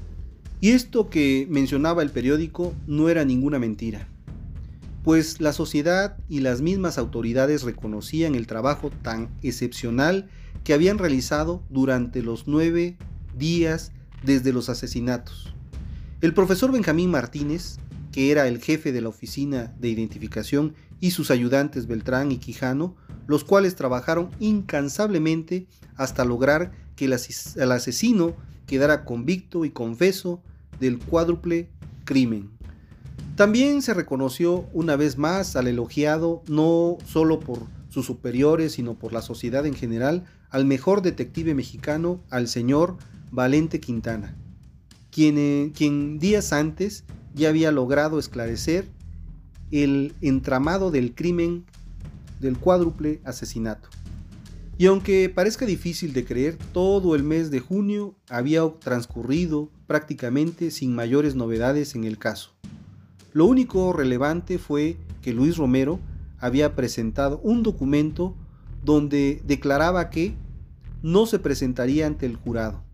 [0.60, 4.08] Y esto que mencionaba el periódico no era ninguna mentira,
[5.04, 10.30] pues la sociedad y las mismas autoridades reconocían el trabajo tan excepcional
[10.64, 12.96] que habían realizado durante los nueve
[13.36, 13.92] días
[14.24, 15.54] desde los asesinatos.
[16.22, 17.76] El profesor Benjamín Martínez,
[18.12, 22.96] que era el jefe de la oficina de identificación, y sus ayudantes Beltrán y Quijano,
[23.26, 27.12] los cuales trabajaron incansablemente hasta lograr que el
[27.72, 28.34] asesino
[28.66, 30.42] quedara convicto y confeso
[30.80, 31.68] del cuádruple
[32.06, 32.53] crimen.
[33.36, 39.12] También se reconoció una vez más al elogiado no solo por sus superiores, sino por
[39.12, 42.96] la sociedad en general, al mejor detective mexicano, al señor
[43.32, 44.36] Valente Quintana,
[45.10, 47.02] quien, quien días antes
[47.34, 48.86] ya había logrado esclarecer
[49.72, 51.64] el entramado del crimen
[52.38, 53.88] del cuádruple asesinato.
[54.78, 60.94] Y aunque parezca difícil de creer, todo el mes de junio había transcurrido prácticamente sin
[60.94, 62.54] mayores novedades en el caso.
[63.34, 65.98] Lo único relevante fue que Luis Romero
[66.38, 68.36] había presentado un documento
[68.84, 70.36] donde declaraba que
[71.02, 72.84] no se presentaría ante el jurado,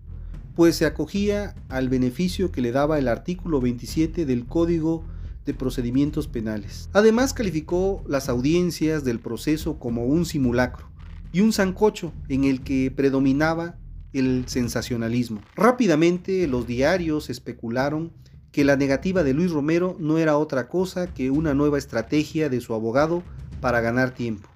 [0.56, 5.04] pues se acogía al beneficio que le daba el artículo 27 del Código
[5.44, 6.88] de Procedimientos Penales.
[6.94, 10.88] Además calificó las audiencias del proceso como un simulacro
[11.32, 13.76] y un zancocho en el que predominaba
[14.14, 15.42] el sensacionalismo.
[15.54, 18.10] Rápidamente los diarios especularon
[18.52, 22.60] que la negativa de Luis Romero no era otra cosa que una nueva estrategia de
[22.60, 23.22] su abogado
[23.60, 24.48] para ganar tiempo.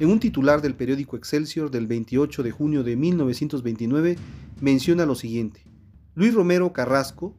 [0.00, 4.16] En un titular del periódico Excelsior del 28 de junio de 1929
[4.60, 5.64] menciona lo siguiente.
[6.14, 7.36] Luis Romero Carrasco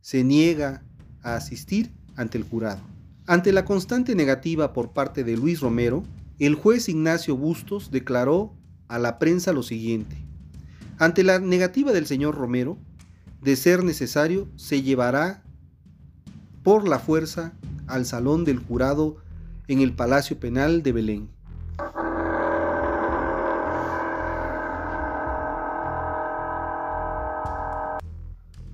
[0.00, 0.82] se niega
[1.22, 2.82] a asistir ante el jurado.
[3.26, 6.04] Ante la constante negativa por parte de Luis Romero,
[6.38, 8.54] el juez Ignacio Bustos declaró
[8.86, 10.16] a la prensa lo siguiente.
[10.98, 12.78] Ante la negativa del señor Romero,
[13.44, 15.42] de ser necesario, se llevará
[16.62, 17.52] por la fuerza
[17.86, 19.18] al salón del jurado
[19.68, 21.28] en el Palacio Penal de Belén.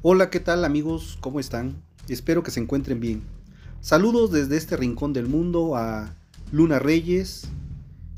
[0.03, 1.19] Hola, ¿qué tal amigos?
[1.21, 1.83] ¿Cómo están?
[2.09, 3.23] Espero que se encuentren bien.
[3.81, 6.15] Saludos desde este rincón del mundo a
[6.53, 7.49] Luna Reyes,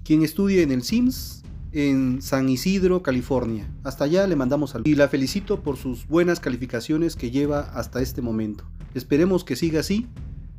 [0.05, 3.71] quien estudia en el SIMS en San Isidro, California.
[3.83, 8.01] Hasta allá le mandamos saludos y la felicito por sus buenas calificaciones que lleva hasta
[8.01, 8.65] este momento.
[8.95, 10.07] Esperemos que siga así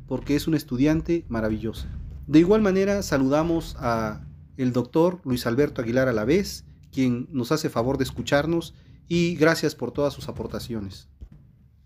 [0.06, 1.88] porque es una estudiante maravillosa.
[2.26, 4.22] De igual manera saludamos a
[4.56, 8.74] el doctor Luis Alberto Aguilar Alavés, quien nos hace favor de escucharnos
[9.08, 11.08] y gracias por todas sus aportaciones.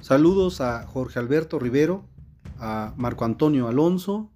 [0.00, 2.04] Saludos a Jorge Alberto Rivero,
[2.58, 4.30] a Marco Antonio Alonso,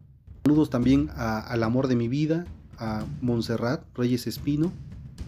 [0.45, 2.47] saludos también a Al Amor de mi Vida,
[2.79, 4.73] a Montserrat Reyes Espino,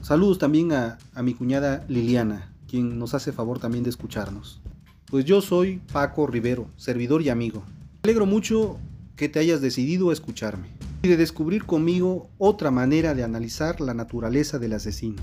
[0.02, 4.60] saludos también a, mi cuñada Liliana, quien nos hace favor también de escucharnos.
[5.06, 7.62] Pues yo soy Paco Rivero, servidor y amigo.
[8.02, 8.78] Me alegro mucho
[9.16, 10.68] que te hayas decidido a escucharme
[11.02, 15.22] y de descubrir conmigo otra manera de analizar la naturaleza del asesino.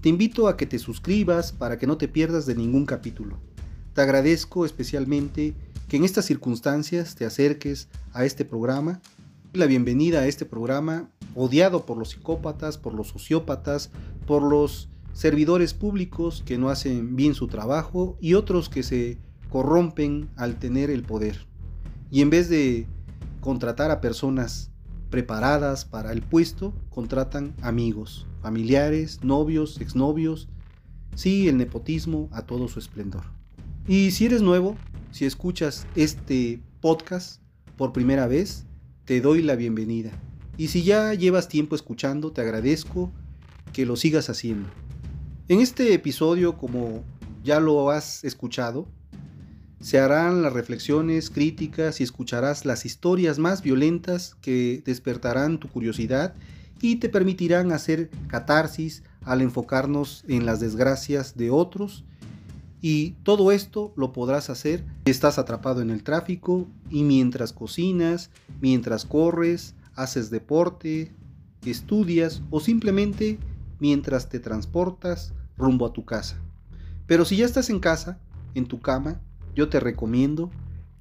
[0.00, 3.38] Te invito a que te suscribas para que no te pierdas de ningún capítulo.
[3.94, 5.54] Te agradezco especialmente
[5.88, 9.00] que en estas circunstancias te acerques a este programa.
[9.54, 11.08] La bienvenida a este programa
[11.38, 13.90] odiado por los psicópatas, por los sociópatas,
[14.26, 19.18] por los servidores públicos que no hacen bien su trabajo y otros que se
[19.48, 21.46] corrompen al tener el poder.
[22.10, 22.86] Y en vez de
[23.40, 24.72] contratar a personas
[25.10, 30.48] preparadas para el puesto, contratan amigos, familiares, novios, exnovios,
[31.14, 33.22] sí, el nepotismo a todo su esplendor.
[33.86, 34.76] Y si eres nuevo,
[35.12, 37.40] si escuchas este podcast
[37.76, 38.66] por primera vez,
[39.04, 40.10] te doy la bienvenida.
[40.58, 43.12] Y si ya llevas tiempo escuchando, te agradezco
[43.72, 44.68] que lo sigas haciendo.
[45.46, 47.04] En este episodio, como
[47.44, 48.86] ya lo has escuchado,
[49.80, 56.34] Se harán las reflexiones, críticas y escucharás las historias más violentas que despertarán tu curiosidad
[56.80, 62.04] y te permitirán hacer catarsis al enfocarnos en las desgracias de otros.
[62.80, 68.30] Y todo esto lo podrás hacer si estás atrapado en el tráfico y mientras cocinas,
[68.60, 71.12] mientras corres, haces deporte,
[71.66, 73.38] estudias o simplemente
[73.80, 76.40] mientras te transportas rumbo a tu casa.
[77.06, 78.18] Pero si ya estás en casa,
[78.54, 79.20] en tu cama,
[79.54, 80.50] yo te recomiendo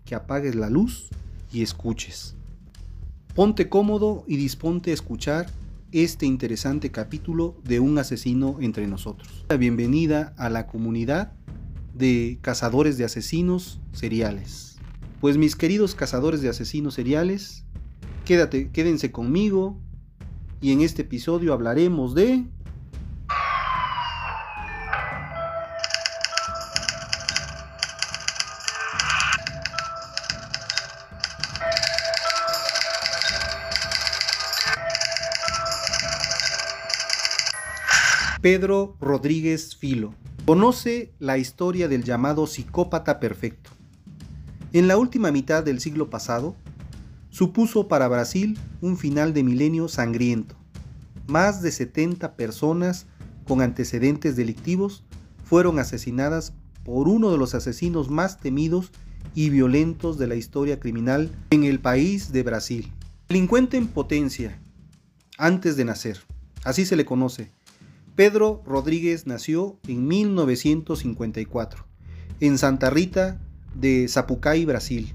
[0.04, 1.10] que apagues la luz
[1.52, 2.36] y escuches.
[3.36, 5.46] Ponte cómodo y disponte a escuchar
[5.92, 9.46] este interesante capítulo de Un asesino entre nosotros.
[9.50, 11.34] La bienvenida a la comunidad
[11.94, 14.78] de cazadores de asesinos seriales.
[15.22, 17.66] Pues mis queridos cazadores de asesinos seriales,
[18.28, 19.80] quédate, quédense conmigo
[20.60, 22.44] y en este episodio hablaremos de
[38.42, 40.14] Pedro Rodríguez Filo.
[40.46, 43.70] Conoce la historia del llamado psicópata perfecto.
[44.74, 46.58] En la última mitad del siglo pasado,
[47.38, 50.56] supuso para Brasil un final de milenio sangriento.
[51.28, 53.06] Más de 70 personas
[53.48, 55.04] con antecedentes delictivos
[55.44, 58.92] fueron asesinadas por uno de los asesinos más temidos
[59.36, 62.92] y violentos de la historia criminal en el país de Brasil.
[63.30, 64.60] Delincuente en potencia,
[65.38, 66.18] antes de nacer,
[66.64, 67.52] así se le conoce,
[68.16, 71.86] Pedro Rodríguez nació en 1954
[72.40, 73.40] en Santa Rita
[73.76, 75.14] de Zapucay, Brasil,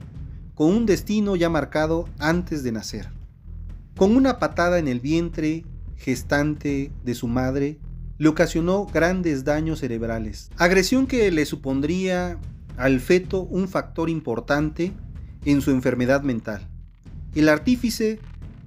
[0.54, 3.08] con un destino ya marcado antes de nacer.
[3.96, 5.64] Con una patada en el vientre
[5.96, 7.78] gestante de su madre,
[8.18, 12.38] le ocasionó grandes daños cerebrales, agresión que le supondría
[12.76, 14.92] al feto un factor importante
[15.44, 16.68] en su enfermedad mental.
[17.34, 18.20] El artífice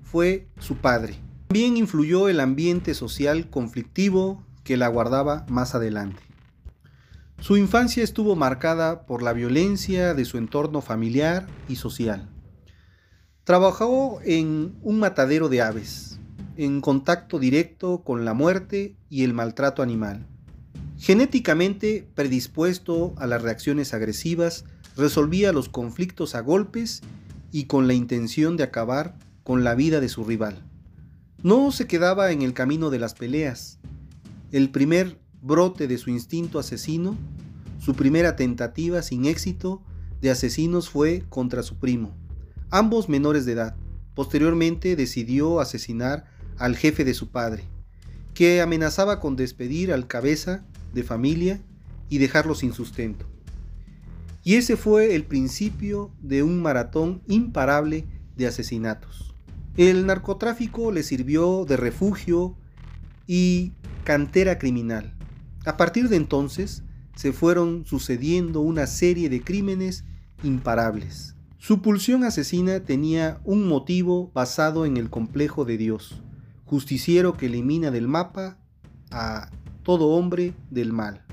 [0.04, 1.16] fue su padre,
[1.48, 6.22] también influyó el ambiente social conflictivo que la guardaba más adelante.
[7.40, 12.30] Su infancia estuvo marcada por la violencia de su entorno familiar y social.
[13.44, 16.20] Trabajó en un matadero de aves,
[16.58, 20.26] en contacto directo con la muerte y el maltrato animal.
[20.98, 24.66] Genéticamente predispuesto a las reacciones agresivas,
[24.96, 27.02] resolvía los conflictos a golpes
[27.52, 30.64] y con la intención de acabar con la vida de su rival.
[31.44, 33.78] No se quedaba en el camino de las peleas.
[34.52, 37.16] El primer brote de su instinto asesino,
[37.80, 39.84] su primera tentativa sin éxito
[40.20, 42.18] de asesinos fue contra su primo,
[42.72, 43.76] ambos menores de edad.
[44.16, 46.26] Posteriormente decidió asesinar
[46.58, 47.64] al jefe de su padre,
[48.34, 51.62] que amenazaba con despedir al cabeza de familia
[52.10, 53.28] y dejarlo sin sustento.
[54.43, 59.36] Y ese fue el principio de un maratón imparable de asesinatos.
[59.78, 62.56] El narcotráfico le sirvió de refugio
[63.28, 63.74] y
[64.04, 65.14] cantera criminal.
[65.66, 66.84] A partir de entonces
[67.16, 70.05] se fueron sucediendo una serie de crímenes
[70.43, 71.36] imparables.
[71.57, 76.22] Su pulsión asesina tenía un motivo basado en el complejo de Dios,
[76.66, 78.59] justiciero que elimina del mapa
[79.09, 79.49] a
[79.82, 81.24] todo hombre del mal.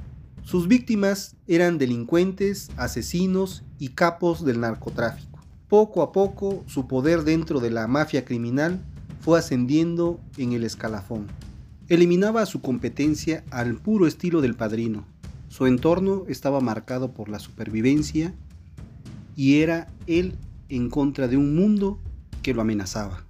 [0.42, 5.40] Sus víctimas eran delincuentes, asesinos y capos del narcotráfico.
[5.68, 8.82] Poco a poco su poder dentro de la mafia criminal
[9.20, 11.26] fue ascendiendo en el escalafón.
[11.92, 15.04] Eliminaba su competencia al puro estilo del padrino.
[15.48, 18.32] Su entorno estaba marcado por la supervivencia
[19.36, 20.34] y era él
[20.70, 22.00] en contra de un mundo
[22.40, 23.26] que lo amenazaba.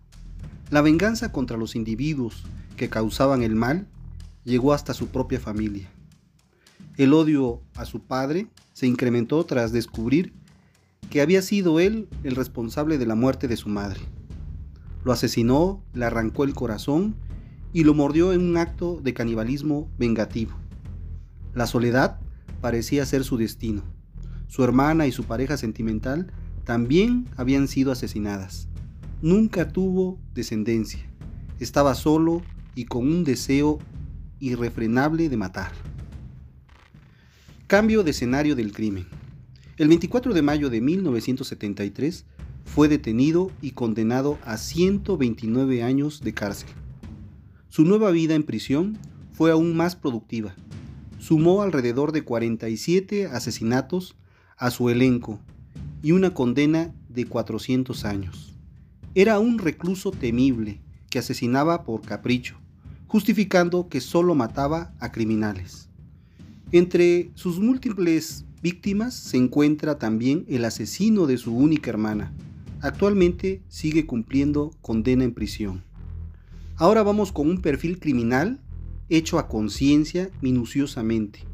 [0.70, 2.44] La venganza contra los individuos
[2.76, 3.88] que causaban el mal
[4.44, 5.90] llegó hasta su propia familia.
[6.96, 10.34] El odio a su padre se incrementó tras descubrir
[11.10, 13.98] que había sido él el responsable de la muerte de su madre.
[15.02, 17.16] Lo asesinó, le arrancó el corazón
[17.72, 20.52] y lo mordió en un acto de canibalismo vengativo.
[21.54, 22.18] La soledad
[22.60, 23.82] parecía ser su destino.
[24.48, 26.32] Su hermana y su pareja sentimental
[26.64, 28.68] también habían sido asesinadas.
[29.20, 31.00] Nunca tuvo descendencia.
[31.60, 32.42] Estaba solo
[32.74, 33.78] y con un deseo
[34.40, 35.72] irrefrenable de matar.
[37.66, 39.06] Cambio de escenario del crimen.
[39.76, 42.26] El 24 de mayo de 1973
[42.64, 46.68] fue detenido y condenado a 129 años de cárcel.
[47.72, 48.98] Su nueva vida en prisión
[49.32, 50.54] fue aún más productiva.
[51.18, 54.14] Sumó alrededor de 47 asesinatos
[54.58, 55.40] a su elenco
[56.02, 58.54] y una condena de 400 años.
[59.14, 62.56] Era un recluso temible que asesinaba por capricho,
[63.06, 65.88] justificando que solo mataba a criminales.
[66.72, 72.34] Entre sus múltiples víctimas se encuentra también el asesino de su única hermana.
[72.82, 75.90] Actualmente sigue cumpliendo condena en prisión.
[76.82, 78.58] Ahora vamos con un perfil criminal
[79.08, 81.44] hecho a conciencia minuciosamente.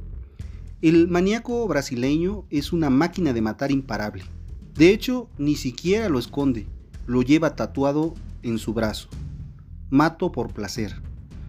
[0.80, 4.24] El maníaco brasileño es una máquina de matar imparable.
[4.72, 6.66] De hecho, ni siquiera lo esconde,
[7.06, 9.10] lo lleva tatuado en su brazo.
[9.90, 10.94] Mato por placer.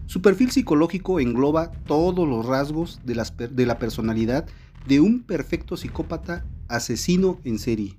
[0.08, 3.16] Su perfil psicológico engloba todos los rasgos de,
[3.50, 4.46] de la personalidad
[4.90, 7.96] de un perfecto psicópata asesino en serie,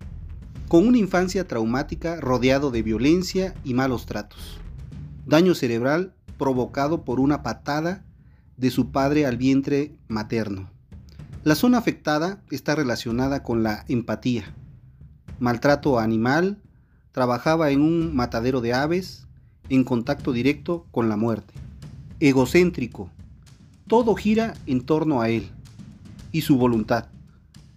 [0.68, 4.61] con una infancia traumática rodeado de violencia y malos tratos.
[5.31, 8.05] Daño cerebral provocado por una patada
[8.57, 10.68] de su padre al vientre materno.
[11.45, 14.53] La zona afectada está relacionada con la empatía.
[15.39, 16.59] Maltrato animal,
[17.12, 19.28] trabajaba en un matadero de aves,
[19.68, 21.55] en contacto directo con la muerte
[22.18, 23.09] egocéntrico.
[23.87, 25.49] Todo gira en torno a él
[26.33, 27.07] y su voluntad.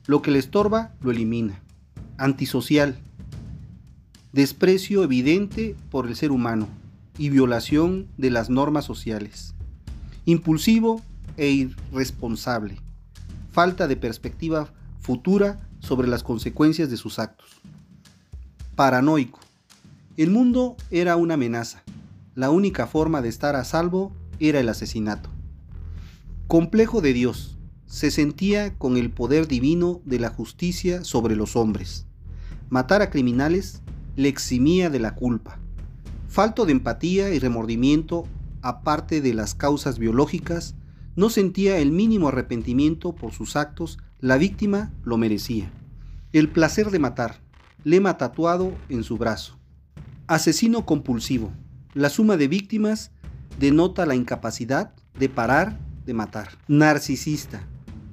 [0.08, 1.62] Lo que le estorba lo elimina.
[2.18, 2.98] Antisocial.
[4.32, 6.68] Desprecio evidente por el ser humano
[7.18, 9.54] y violación de las normas sociales.
[10.26, 11.02] Impulsivo
[11.38, 12.78] e irresponsable.
[13.52, 17.62] Falta de perspectiva futura sobre las consecuencias de sus actos.
[18.76, 19.40] Paranoico.
[20.18, 21.84] El mundo era una amenaza.
[22.36, 25.30] La única forma de estar a salvo era el asesinato.
[26.48, 32.08] Complejo de Dios, se sentía con el poder divino de la justicia sobre los hombres.
[32.70, 33.82] Matar a criminales
[34.16, 35.60] le eximía de la culpa.
[36.34, 38.28] Falto de empatía y remordimiento,
[38.64, 40.74] aparte de las causas biológicas,
[41.16, 45.72] no sentía el mínimo arrepentimiento por sus actos, la víctima lo merecía.
[46.32, 47.44] El placer de matar,
[47.84, 49.60] lema tatuado en su brazo.
[50.26, 51.52] Asesino compulsivo,
[51.94, 53.12] la suma de víctimas
[53.60, 55.78] denota la incapacidad de parar
[56.08, 56.58] de matar.
[56.68, 57.68] Narcisista.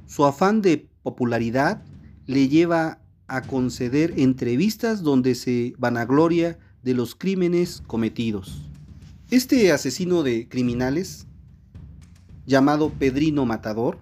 [0.06, 1.82] Su afán de popularidad
[2.26, 8.62] le lleva a conceder entrevistas donde se vanagloria de los crímenes cometidos.
[9.30, 11.26] Este asesino de criminales,
[12.46, 13.98] llamado Pedrino Matador,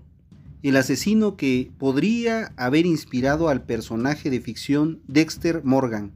[0.62, 6.12] el asesino que podría haber inspirado al personaje de ficción Dexter Morgan,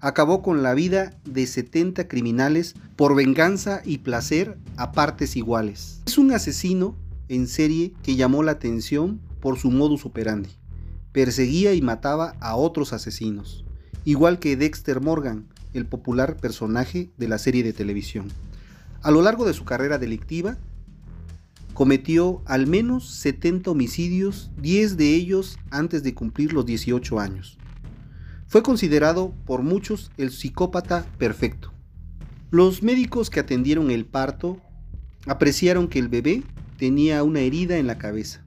[0.00, 6.02] acabó con la vida de 70 criminales por venganza y placer a partes iguales.
[6.06, 6.96] Es un asesino
[7.28, 10.50] en serie que llamó la atención por su modus operandi.
[11.12, 13.64] Perseguía y mataba a otros asesinos,
[14.04, 15.46] igual que Dexter Morgan,
[15.78, 18.28] el popular personaje de la serie de televisión.
[19.00, 20.58] A lo largo de su carrera delictiva,
[21.72, 27.56] cometió al menos 70 homicidios, 10 de ellos antes de cumplir los 18 años.
[28.48, 31.72] Fue considerado por muchos el psicópata perfecto.
[32.50, 34.60] Los médicos que atendieron el parto
[35.26, 36.42] apreciaron que el bebé
[36.78, 38.44] tenía una herida en la cabeza,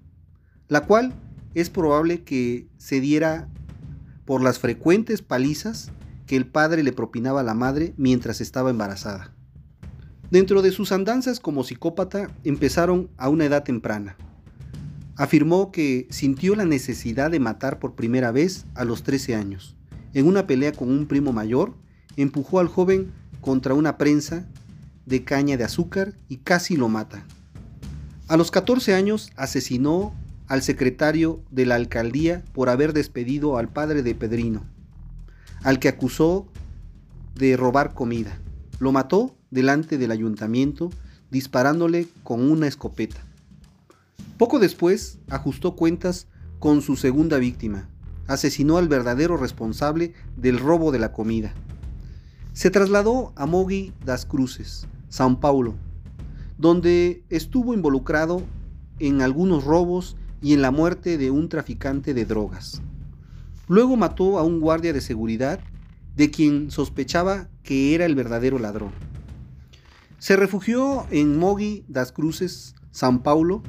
[0.68, 1.14] la cual
[1.54, 3.48] es probable que se diera
[4.26, 5.92] por las frecuentes palizas
[6.32, 9.34] que el padre le propinaba a la madre mientras estaba embarazada.
[10.30, 14.16] Dentro de sus andanzas como psicópata empezaron a una edad temprana.
[15.18, 19.76] Afirmó que sintió la necesidad de matar por primera vez a los 13 años
[20.14, 21.74] en una pelea con un primo mayor,
[22.16, 23.12] empujó al joven
[23.42, 24.48] contra una prensa
[25.06, 27.26] de caña de azúcar y casi lo mata.
[28.30, 30.16] A los 14 años asesinó
[30.48, 34.64] al secretario de la alcaldía por haber despedido al padre de Pedrino,
[35.64, 36.48] al que acusó
[37.36, 38.40] de robar comida.
[38.80, 40.90] Lo mató delante del ayuntamiento
[41.30, 43.22] disparándole con una escopeta.
[44.38, 46.28] Poco después ajustó cuentas
[46.60, 47.90] con su segunda víctima,
[48.28, 51.54] asesinó al verdadero responsable del robo de la comida.
[52.54, 55.76] Se trasladó a Mogi das Cruces, São Paulo,
[56.58, 58.42] donde estuvo involucrado
[59.00, 62.82] en algunos robos y en la muerte de un traficante de drogas.
[63.72, 65.62] Luego mató a un guardia de seguridad
[66.18, 68.92] de quien sospechaba que era el verdadero ladrón.
[70.20, 73.64] Se refugió en Mogi das Cruces, São Paulo,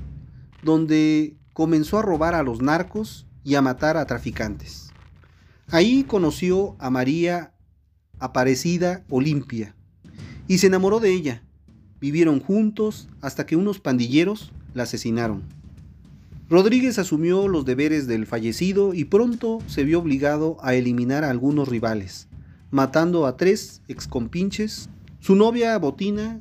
[0.64, 4.90] donde comenzó a robar a los narcos y a matar a traficantes.
[5.70, 7.54] Ahí conoció a María
[8.18, 9.76] Aparecida Olimpia
[10.48, 11.44] y se enamoró de ella.
[12.00, 15.61] Vivieron juntos hasta que unos pandilleros la asesinaron.
[16.48, 21.68] Rodríguez asumió los deberes del fallecido y pronto se vio obligado a eliminar a algunos
[21.68, 22.28] rivales,
[22.70, 24.90] matando a tres excompinches.
[25.20, 26.40] Su novia Botina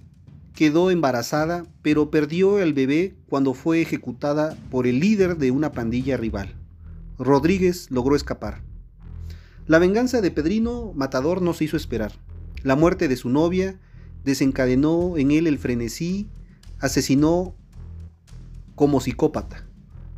[0.54, 6.18] quedó embarazada, pero perdió el bebé cuando fue ejecutada por el líder de una pandilla
[6.18, 6.56] rival.
[7.18, 8.64] Rodríguez logró escapar.
[9.68, 12.12] La venganza de Pedrino Matador no se hizo esperar.
[12.64, 13.80] La muerte de su novia
[14.26, 16.30] desencadenó en él el frenesí,
[16.80, 17.56] asesinó
[18.76, 19.68] como psicópata.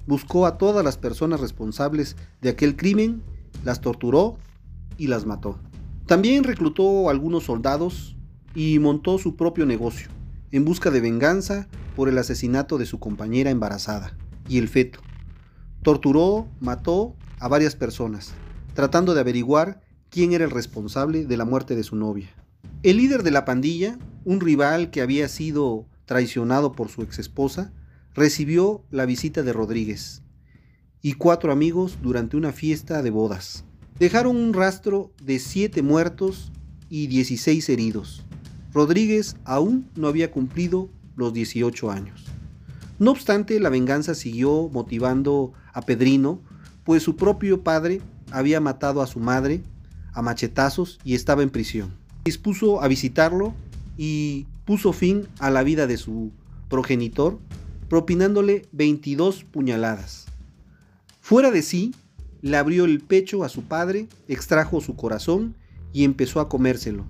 [0.06, 3.22] Buscó a todas las personas responsables de aquel crimen,
[3.64, 4.38] las torturó
[4.98, 5.60] y las mató.
[6.06, 8.16] También reclutó algunos soldados
[8.56, 10.10] y montó su propio negocio,
[10.52, 14.16] en busca de venganza por el asesinato de su compañera embarazada
[14.48, 15.00] y el feto.
[15.82, 18.34] Torturó, mató a varias personas,
[18.74, 22.30] tratando de averiguar quién era el responsable de la muerte de su novia.
[22.84, 27.74] El líder de la pandilla, un rival que había sido traicionado por su exesposa,
[28.14, 30.22] recibió la visita de Rodríguez
[31.02, 33.66] y cuatro amigos durante una fiesta de bodas.
[34.00, 36.52] Dejaron un rastro de siete muertos
[36.90, 38.24] y 16 heridos.
[38.74, 42.26] Rodríguez aún no había cumplido los 18 años.
[43.00, 46.42] No obstante, la venganza siguió motivando a Pedrino,
[46.84, 48.02] pues su propio padre
[48.32, 49.64] había matado a su madre
[50.14, 51.94] a machetazos y estaba en prisión.
[52.24, 53.54] Dispuso a visitarlo
[53.98, 56.32] y puso fin a la vida de su
[56.70, 57.40] progenitor,
[57.90, 60.26] propinándole 22 puñaladas.
[61.20, 61.94] Fuera de sí,
[62.42, 65.56] le abrió el pecho a su padre, extrajo su corazón
[65.94, 67.06] y empezó a comérselo.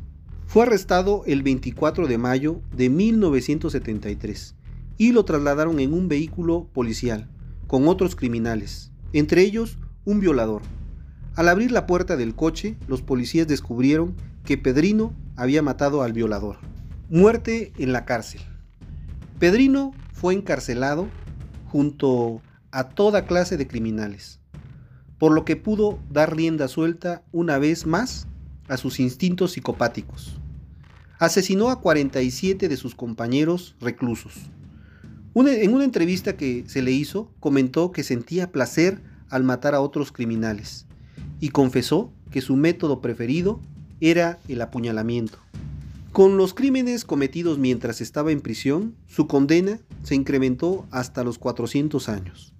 [0.46, 4.56] Fue arrestado el 24 de mayo de 1973
[4.98, 7.28] y lo trasladaron en un vehículo policial
[7.66, 10.62] con otros criminales, entre ellos un violador.
[11.36, 14.16] Al abrir la puerta del coche, los policías descubrieron
[14.46, 16.58] que Pedrino había matado al violador.
[17.10, 18.42] Muerte en la cárcel.
[19.40, 21.10] Pedrino fue encarcelado
[21.68, 22.42] junto
[22.72, 24.40] a toda clase de criminales,
[25.20, 28.28] por lo que pudo dar rienda suelta una vez más
[28.68, 30.40] a sus instintos psicopáticos.
[31.20, 34.34] Asesinó a 47 de sus compañeros reclusos.
[35.36, 40.12] en una entrevista que se le hizo, comentó que sentía placer al matar a otros
[40.12, 40.86] criminales
[41.40, 43.60] y confesó que su método preferido
[44.00, 45.40] era el apuñalamiento.
[46.14, 52.08] Con los crímenes cometidos mientras estaba en prisión, su condena se incrementó hasta los 400
[52.08, 52.54] años.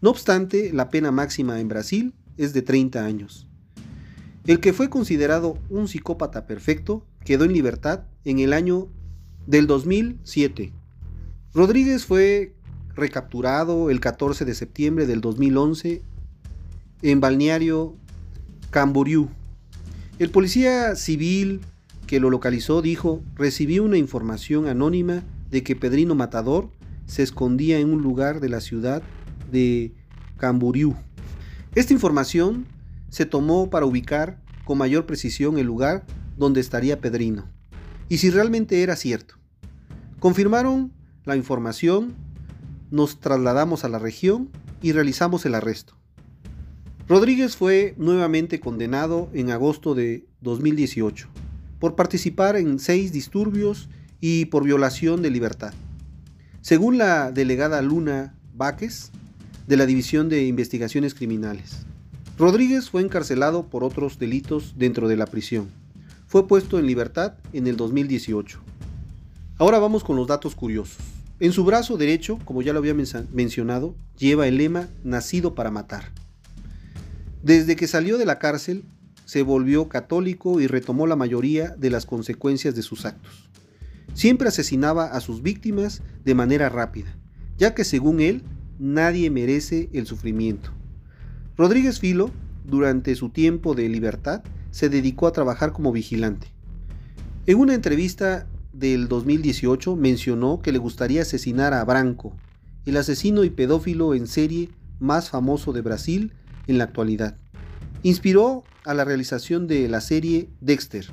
[0.00, 3.46] No obstante, la pena máxima en Brasil es de 30 años.
[4.46, 8.88] El que fue considerado un psicópata perfecto quedó en libertad en el año
[9.46, 10.72] del 2007.
[11.52, 12.54] Rodríguez fue
[12.94, 16.00] recapturado el 14 de septiembre del 2011
[17.02, 17.96] en balneario
[18.70, 19.28] Camboriú.
[20.18, 21.60] El policía civil
[22.06, 26.70] que lo localizó dijo, recibí una información anónima de que Pedrino Matador
[27.06, 29.02] se escondía en un lugar de la ciudad
[29.50, 29.92] de
[30.36, 30.94] Camboriú.
[31.74, 32.66] Esta información
[33.08, 36.04] se tomó para ubicar con mayor precisión el lugar
[36.36, 37.48] donde estaría Pedrino,
[38.08, 39.36] y si realmente era cierto.
[40.18, 40.92] Confirmaron
[41.24, 42.14] la información,
[42.90, 44.50] nos trasladamos a la región
[44.82, 45.94] y realizamos el arresto.
[47.06, 51.28] Rodríguez fue nuevamente condenado en agosto de 2018
[51.84, 55.74] por participar en seis disturbios y por violación de libertad.
[56.62, 59.10] Según la delegada Luna Váquez,
[59.66, 61.84] de la División de Investigaciones Criminales,
[62.38, 65.68] Rodríguez fue encarcelado por otros delitos dentro de la prisión.
[66.26, 68.60] Fue puesto en libertad en el 2018.
[69.58, 70.96] Ahora vamos con los datos curiosos.
[71.38, 76.12] En su brazo derecho, como ya lo había mencionado, lleva el lema Nacido para matar.
[77.42, 78.84] Desde que salió de la cárcel,
[79.24, 83.48] se volvió católico y retomó la mayoría de las consecuencias de sus actos.
[84.12, 87.16] Siempre asesinaba a sus víctimas de manera rápida,
[87.56, 88.42] ya que según él,
[88.78, 90.70] nadie merece el sufrimiento.
[91.56, 92.30] Rodríguez Filo,
[92.64, 96.48] durante su tiempo de libertad, se dedicó a trabajar como vigilante.
[97.46, 102.34] En una entrevista del 2018 mencionó que le gustaría asesinar a Branco,
[102.86, 106.32] el asesino y pedófilo en serie más famoso de Brasil
[106.66, 107.36] en la actualidad.
[108.02, 111.06] Inspiró a la realización de la serie Dexter.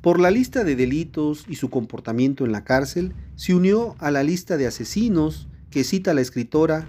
[0.00, 4.22] Por la lista de delitos y su comportamiento en la cárcel, se unió a la
[4.22, 6.88] lista de asesinos que cita la escritora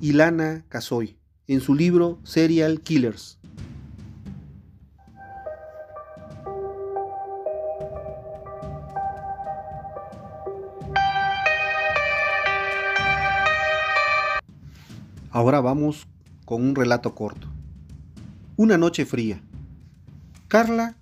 [0.00, 1.16] Ilana Casoy
[1.48, 3.38] en su libro Serial Killers.
[15.30, 16.06] Ahora vamos
[16.44, 17.48] con un relato corto.
[18.56, 19.42] Una noche fría.
[20.54, 20.94] Carla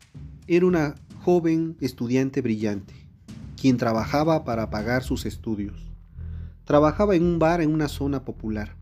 [0.47, 0.95] era una
[1.25, 2.95] joven estudiante brillante,
[3.61, 5.93] quien trabajaba para pagar sus estudios.
[6.65, 8.77] Trabajaba en un bar en una zona popular,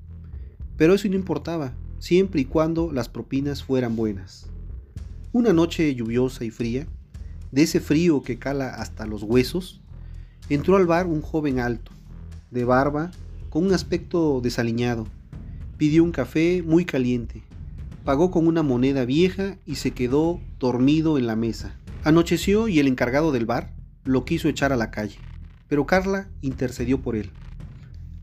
[0.77, 4.47] pero eso no importaba, siempre y cuando las propinas fueran buenas.
[5.33, 6.87] Una noche lluviosa y fría,
[7.51, 9.81] de ese frío que cala hasta los huesos,
[10.49, 11.91] entró al bar un joven alto,
[12.53, 13.11] de barba,
[13.49, 15.09] con un aspecto desaliñado
[15.79, 17.43] pidió un café muy caliente,
[18.05, 21.76] pagó con una moneda vieja y se quedó dormido en la mesa.
[22.05, 23.72] Anocheció y el encargado del bar
[24.05, 25.18] lo quiso echar a la calle,
[25.68, 27.30] pero Carla intercedió por él.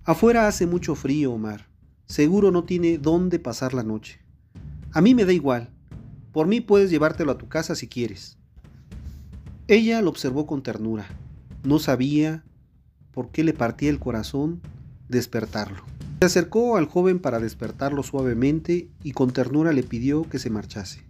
[0.03, 1.67] Afuera hace mucho frío, Omar.
[2.05, 4.19] Seguro no tiene dónde pasar la noche.
[4.93, 5.69] A mí me da igual.
[6.31, 8.37] Por mí puedes llevártelo a tu casa si quieres.
[9.67, 11.05] Ella lo observó con ternura.
[11.63, 12.45] No sabía
[13.11, 14.61] por qué le partía el corazón
[15.09, 15.83] despertarlo.
[16.19, 21.03] Se acercó al joven para despertarlo suavemente y con ternura le pidió que se marchase.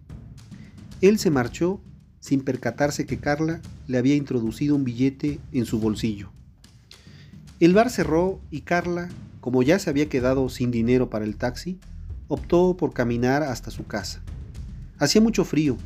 [1.00, 1.80] Él se marchó
[2.20, 6.30] sin percatarse que Carla le había introducido un billete en su bolsillo.
[7.58, 9.08] El bar cerró y Carla,
[9.40, 11.78] como ya se había quedado sin dinero para el taxi,
[12.28, 14.20] optó por caminar hasta su casa.
[14.98, 15.78] Hacía mucho frío,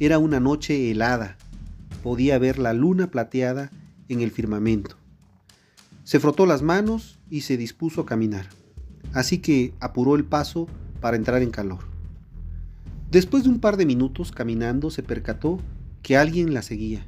[0.00, 1.36] era una noche helada,
[2.02, 3.70] podía ver la luna plateada
[4.08, 4.96] en el firmamento.
[6.02, 8.46] Se frotó las manos y se dispuso a caminar,
[9.12, 10.68] así que apuró el paso
[11.00, 11.80] para entrar en calor.
[13.10, 15.60] Después de un par de minutos caminando se percató
[16.02, 17.06] que alguien la seguía.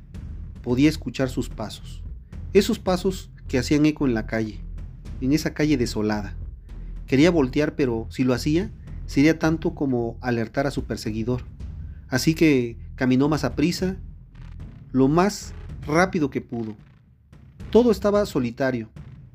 [0.63, 2.03] Podía escuchar sus pasos,
[2.53, 4.61] esos pasos que hacían eco en la calle,
[5.21, 6.37] en esa calle desolada.
[7.07, 8.71] Quería voltear, pero si lo hacía,
[9.07, 11.43] sería tanto como alertar a su perseguidor.
[12.09, 13.97] Así que caminó más a prisa,
[14.93, 15.55] lo más
[15.87, 16.77] rápido que pudo,
[17.71, 18.89] todo estaba solitario.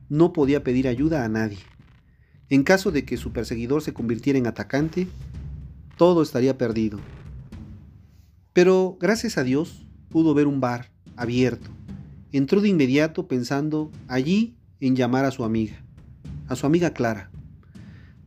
[0.09, 1.59] No podía pedir ayuda a nadie.
[2.53, 5.07] En caso de que su perseguidor se convirtiera en atacante,
[5.97, 6.99] todo estaría perdido.
[8.53, 11.71] Pero gracias a Dios pudo ver un bar abierto.
[12.31, 15.83] Entró de inmediato pensando allí en llamar a su amiga,
[16.47, 17.31] a su amiga Clara,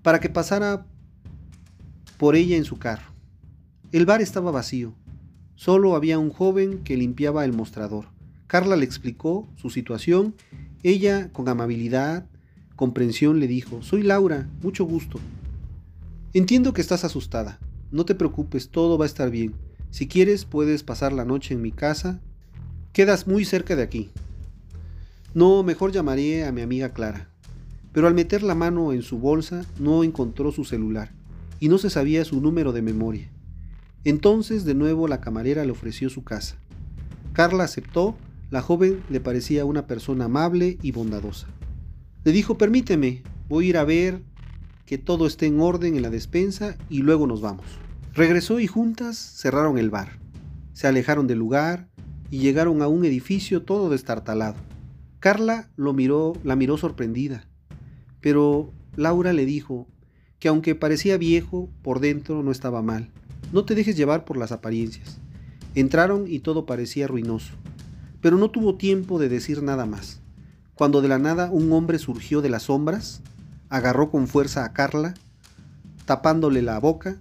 [0.02, 0.88] para que pasara
[2.18, 3.12] por ella en su carro.
[3.92, 4.92] El bar estaba vacío.
[5.54, 8.06] Solo había un joven que limpiaba el mostrador.
[8.48, 10.34] Carla le explicó su situación.
[10.82, 12.26] Ella, con amabilidad,
[12.76, 15.18] comprensión, le dijo, soy Laura, mucho gusto.
[16.32, 17.58] Entiendo que estás asustada.
[17.90, 19.54] No te preocupes, todo va a estar bien.
[19.90, 22.20] Si quieres, puedes pasar la noche en mi casa.
[22.92, 24.10] Quedas muy cerca de aquí.
[25.34, 27.28] No, mejor llamaré a mi amiga Clara.
[27.92, 31.12] Pero al meter la mano en su bolsa no encontró su celular
[31.60, 33.30] y no se sabía su número de memoria.
[34.04, 36.56] Entonces de nuevo la camarera le ofreció su casa.
[37.32, 38.16] Carla aceptó
[38.48, 41.48] la joven le parecía una persona amable y bondadosa.
[42.26, 44.20] Le dijo, permíteme, voy a ir a ver
[44.84, 47.64] que todo esté en orden en la despensa y luego nos vamos.
[48.14, 50.18] Regresó y juntas cerraron el bar.
[50.72, 51.88] Se alejaron del lugar
[52.28, 54.56] y llegaron a un edificio todo destartalado.
[55.20, 57.46] Carla lo miró, la miró sorprendida,
[58.20, 59.86] pero Laura le dijo
[60.40, 63.12] que aunque parecía viejo, por dentro no estaba mal.
[63.52, 65.20] No te dejes llevar por las apariencias.
[65.76, 67.54] Entraron y todo parecía ruinoso
[68.20, 70.20] pero no tuvo tiempo de decir nada más.
[70.76, 73.22] Cuando de la nada un hombre surgió de las sombras,
[73.70, 75.14] agarró con fuerza a Carla,
[76.04, 77.16] tapándole la boca.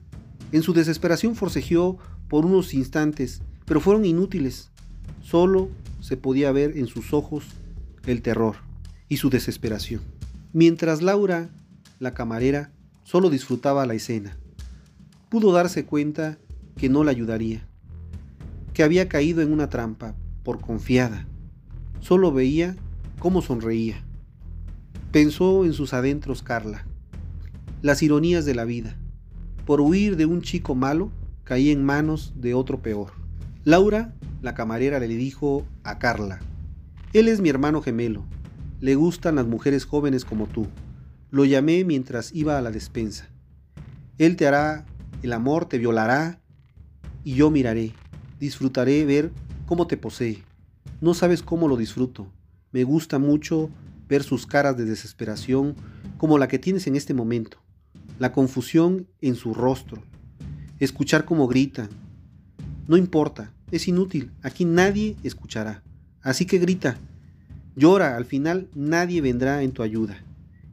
[0.52, 1.98] En su desesperación forcejeó
[2.28, 4.72] por unos instantes, pero fueron inútiles.
[5.24, 5.70] Solo
[6.02, 7.46] se podía ver en sus ojos
[8.06, 8.58] el terror
[9.08, 10.02] y su desesperación.
[10.52, 11.50] Mientras Laura,
[12.00, 12.72] la camarera,
[13.06, 14.38] solo disfrutaba la escena.
[15.30, 16.38] Pudo darse cuenta
[16.76, 17.66] que no la ayudaría,
[18.74, 21.26] que había caído en una trampa, por confiada.
[22.02, 22.76] Solo veía
[23.20, 24.04] cómo sonreía.
[25.12, 26.86] Pensó en sus adentros Carla.
[27.82, 28.98] Las ironías de la vida.
[29.66, 31.12] Por huir de un chico malo,
[31.44, 33.14] caí en manos de otro peor.
[33.64, 36.40] Laura, la camarera, le dijo a Carla,
[37.14, 38.26] Él es mi hermano gemelo.
[38.82, 40.68] Le gustan las mujeres jóvenes como tú.
[41.32, 43.30] Lo llamé mientras iba a la despensa.
[44.18, 44.86] Él te hará
[45.24, 46.40] el amor, te violará
[47.24, 47.94] y yo miraré.
[48.40, 49.32] Disfrutaré ver
[49.66, 50.44] cómo te posee.
[51.02, 52.28] No sabes cómo lo disfruto.
[52.76, 53.70] Me gusta mucho
[54.10, 55.76] ver sus caras de desesperación
[56.18, 57.64] como la que tienes en este momento,
[58.20, 60.04] la confusión en su rostro,
[60.80, 61.88] escuchar cómo gritan.
[62.90, 65.84] No importa, es inútil, aquí nadie escuchará.
[66.22, 66.98] Así que grita,
[67.78, 70.18] llora, al final nadie vendrá en tu ayuda.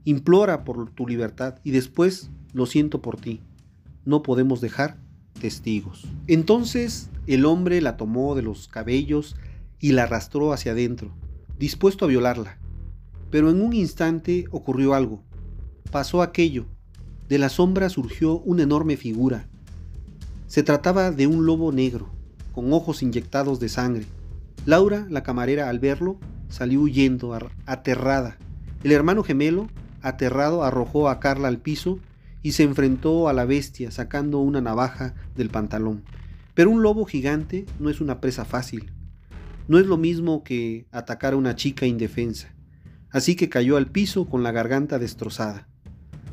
[0.03, 3.43] Implora por tu libertad y después lo siento por ti.
[4.05, 4.97] No podemos dejar
[5.41, 6.05] testigos.
[6.27, 9.37] Entonces el hombre la tomó de los cabellos
[9.79, 11.15] y la arrastró hacia adentro,
[11.63, 12.59] dispuesto a violarla.
[13.31, 15.23] Pero en un instante ocurrió algo.
[15.93, 16.67] Pasó aquello.
[17.29, 19.47] De la sombra surgió una enorme figura.
[20.49, 22.11] Se trataba de un lobo negro,
[22.51, 24.07] con ojos inyectados de sangre.
[24.67, 28.39] Laura, la camarera, al verlo, salió huyendo, aterrada.
[28.83, 29.69] El hermano gemelo,
[30.01, 32.01] aterrado, arrojó a Carla al piso
[32.43, 36.03] y se enfrentó a la bestia sacando una navaja del pantalón.
[36.55, 38.91] Pero un lobo gigante no es una presa fácil.
[39.69, 42.53] No es lo mismo que atacar a una chica indefensa.
[43.11, 45.69] Así que cayó al piso con la garganta destrozada.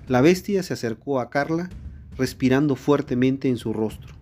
[0.08, 1.70] La bestia se acercó a Carla,
[2.18, 4.16] respirando fuertemente en su rostro.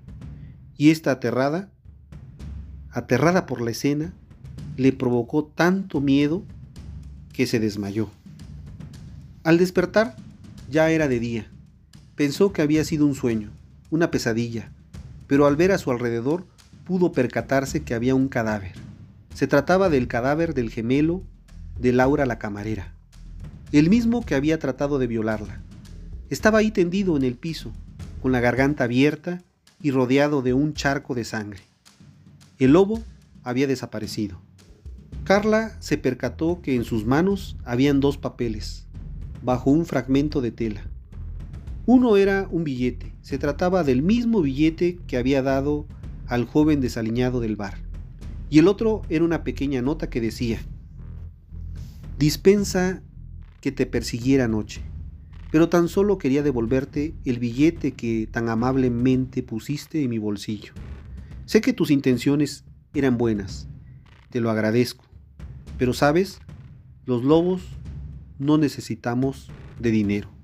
[0.76, 1.72] Y esta aterrada,
[2.92, 4.14] aterrada por la escena,
[4.76, 6.44] le provocó tanto miedo
[7.34, 8.10] que se desmayó.
[9.44, 10.16] Al despertar,
[10.70, 11.50] Ya era de día.
[12.16, 13.52] Pensó que había sido un sueño,
[13.90, 14.74] una pesadilla,
[15.28, 16.46] pero al ver a su alrededor
[16.84, 18.87] pudo percatarse que había un cadáver.
[19.38, 21.22] Se trataba del cadáver del gemelo
[21.80, 22.96] de Laura la camarera,
[23.72, 25.62] el mismo que había tratado de violarla.
[26.32, 27.72] Estaba ahí tendido en el piso,
[28.24, 29.44] con la garganta abierta
[29.80, 31.60] y rodeado de un charco de sangre.
[32.58, 33.04] El lobo
[33.44, 34.42] había desaparecido.
[35.24, 38.88] Carla se percató que en sus manos habían dos papeles,
[39.44, 40.82] bajo un fragmento de tela.
[41.86, 45.86] Uno era un billete, se trataba del mismo billete que había dado
[46.26, 47.87] al joven desaliñado del bar.
[48.50, 50.60] Y el otro era una pequeña nota que decía,
[52.18, 53.04] dispensa
[53.62, 54.82] que te persiguiera anoche,
[55.52, 60.74] pero tan solo quería devolverte el billete que tan amablemente pusiste en mi bolsillo.
[61.46, 63.68] Sé que tus intenciones eran buenas,
[64.30, 65.06] te lo agradezco,
[65.78, 66.40] pero sabes,
[67.06, 67.62] los lobos
[68.40, 70.37] no necesitamos de dinero.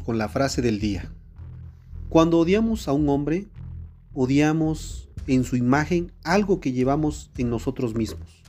[0.00, 1.12] Con la frase del día.
[2.08, 3.48] Cuando odiamos a un hombre,
[4.14, 8.42] odiamos en su imagen algo que llevamos en nosotros mismos.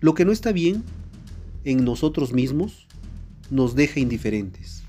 [0.00, 0.82] Lo que no está bien
[1.64, 2.86] en nosotros mismos
[3.50, 4.82] nos deja indiferentes.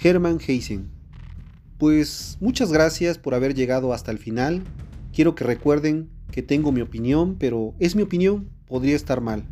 [0.00, 0.88] Hermann Heisen.
[1.76, 4.62] Pues muchas gracias por haber llegado hasta el final.
[5.12, 9.44] Quiero que recuerden que tengo mi opinión, pero es mi opinión, podría estar mal.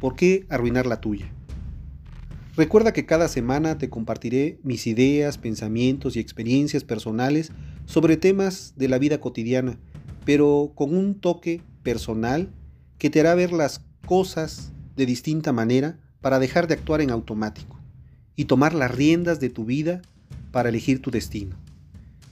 [0.00, 1.30] ¿Por qué arruinar la tuya?
[2.56, 7.52] Recuerda que cada semana te compartiré mis ideas, pensamientos y experiencias personales
[7.86, 9.78] sobre temas de la vida cotidiana,
[10.24, 12.50] pero con un toque personal
[12.98, 17.78] que te hará ver las cosas de distinta manera para dejar de actuar en automático
[18.34, 20.02] y tomar las riendas de tu vida
[20.50, 21.56] para elegir tu destino.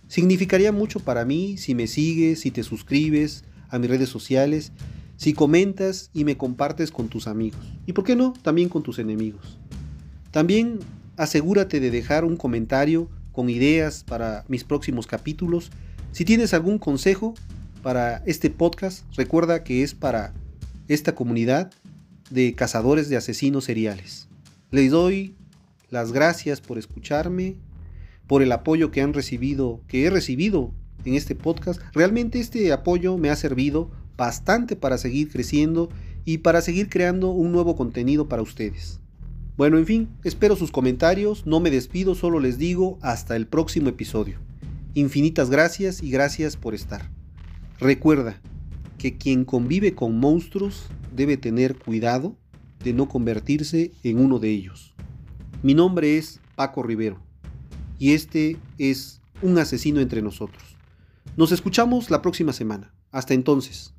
[0.08, 4.72] Significaría mucho para mí si me sigues, si te suscribes a mis redes sociales,
[5.16, 8.98] si comentas y me compartes con tus amigos y, por qué no, también con tus
[8.98, 9.58] enemigos.
[10.30, 10.78] También
[11.16, 15.70] asegúrate de dejar un comentario con ideas para mis próximos capítulos.
[16.12, 17.34] Si tienes algún consejo
[17.82, 20.34] para este podcast, recuerda que es para
[20.88, 21.70] esta comunidad
[22.30, 24.28] de cazadores de asesinos seriales.
[24.70, 25.34] Les doy
[25.90, 27.56] las gracias por escucharme,
[28.26, 30.72] por el apoyo que han recibido, que he recibido
[31.04, 31.80] en este podcast.
[31.94, 35.88] Realmente este apoyo me ha servido bastante para seguir creciendo
[36.24, 39.00] y para seguir creando un nuevo contenido para ustedes.
[39.58, 43.88] Bueno, en fin, espero sus comentarios, no me despido, solo les digo hasta el próximo
[43.88, 44.38] episodio.
[44.94, 47.10] Infinitas gracias y gracias por estar.
[47.80, 48.40] Recuerda
[48.98, 52.36] que quien convive con monstruos debe tener cuidado
[52.84, 54.94] de no convertirse en uno de ellos.
[55.64, 57.20] Mi nombre es Paco Rivero
[57.98, 60.62] y este es un asesino entre nosotros.
[61.36, 62.94] Nos escuchamos la próxima semana.
[63.10, 63.92] Hasta entonces.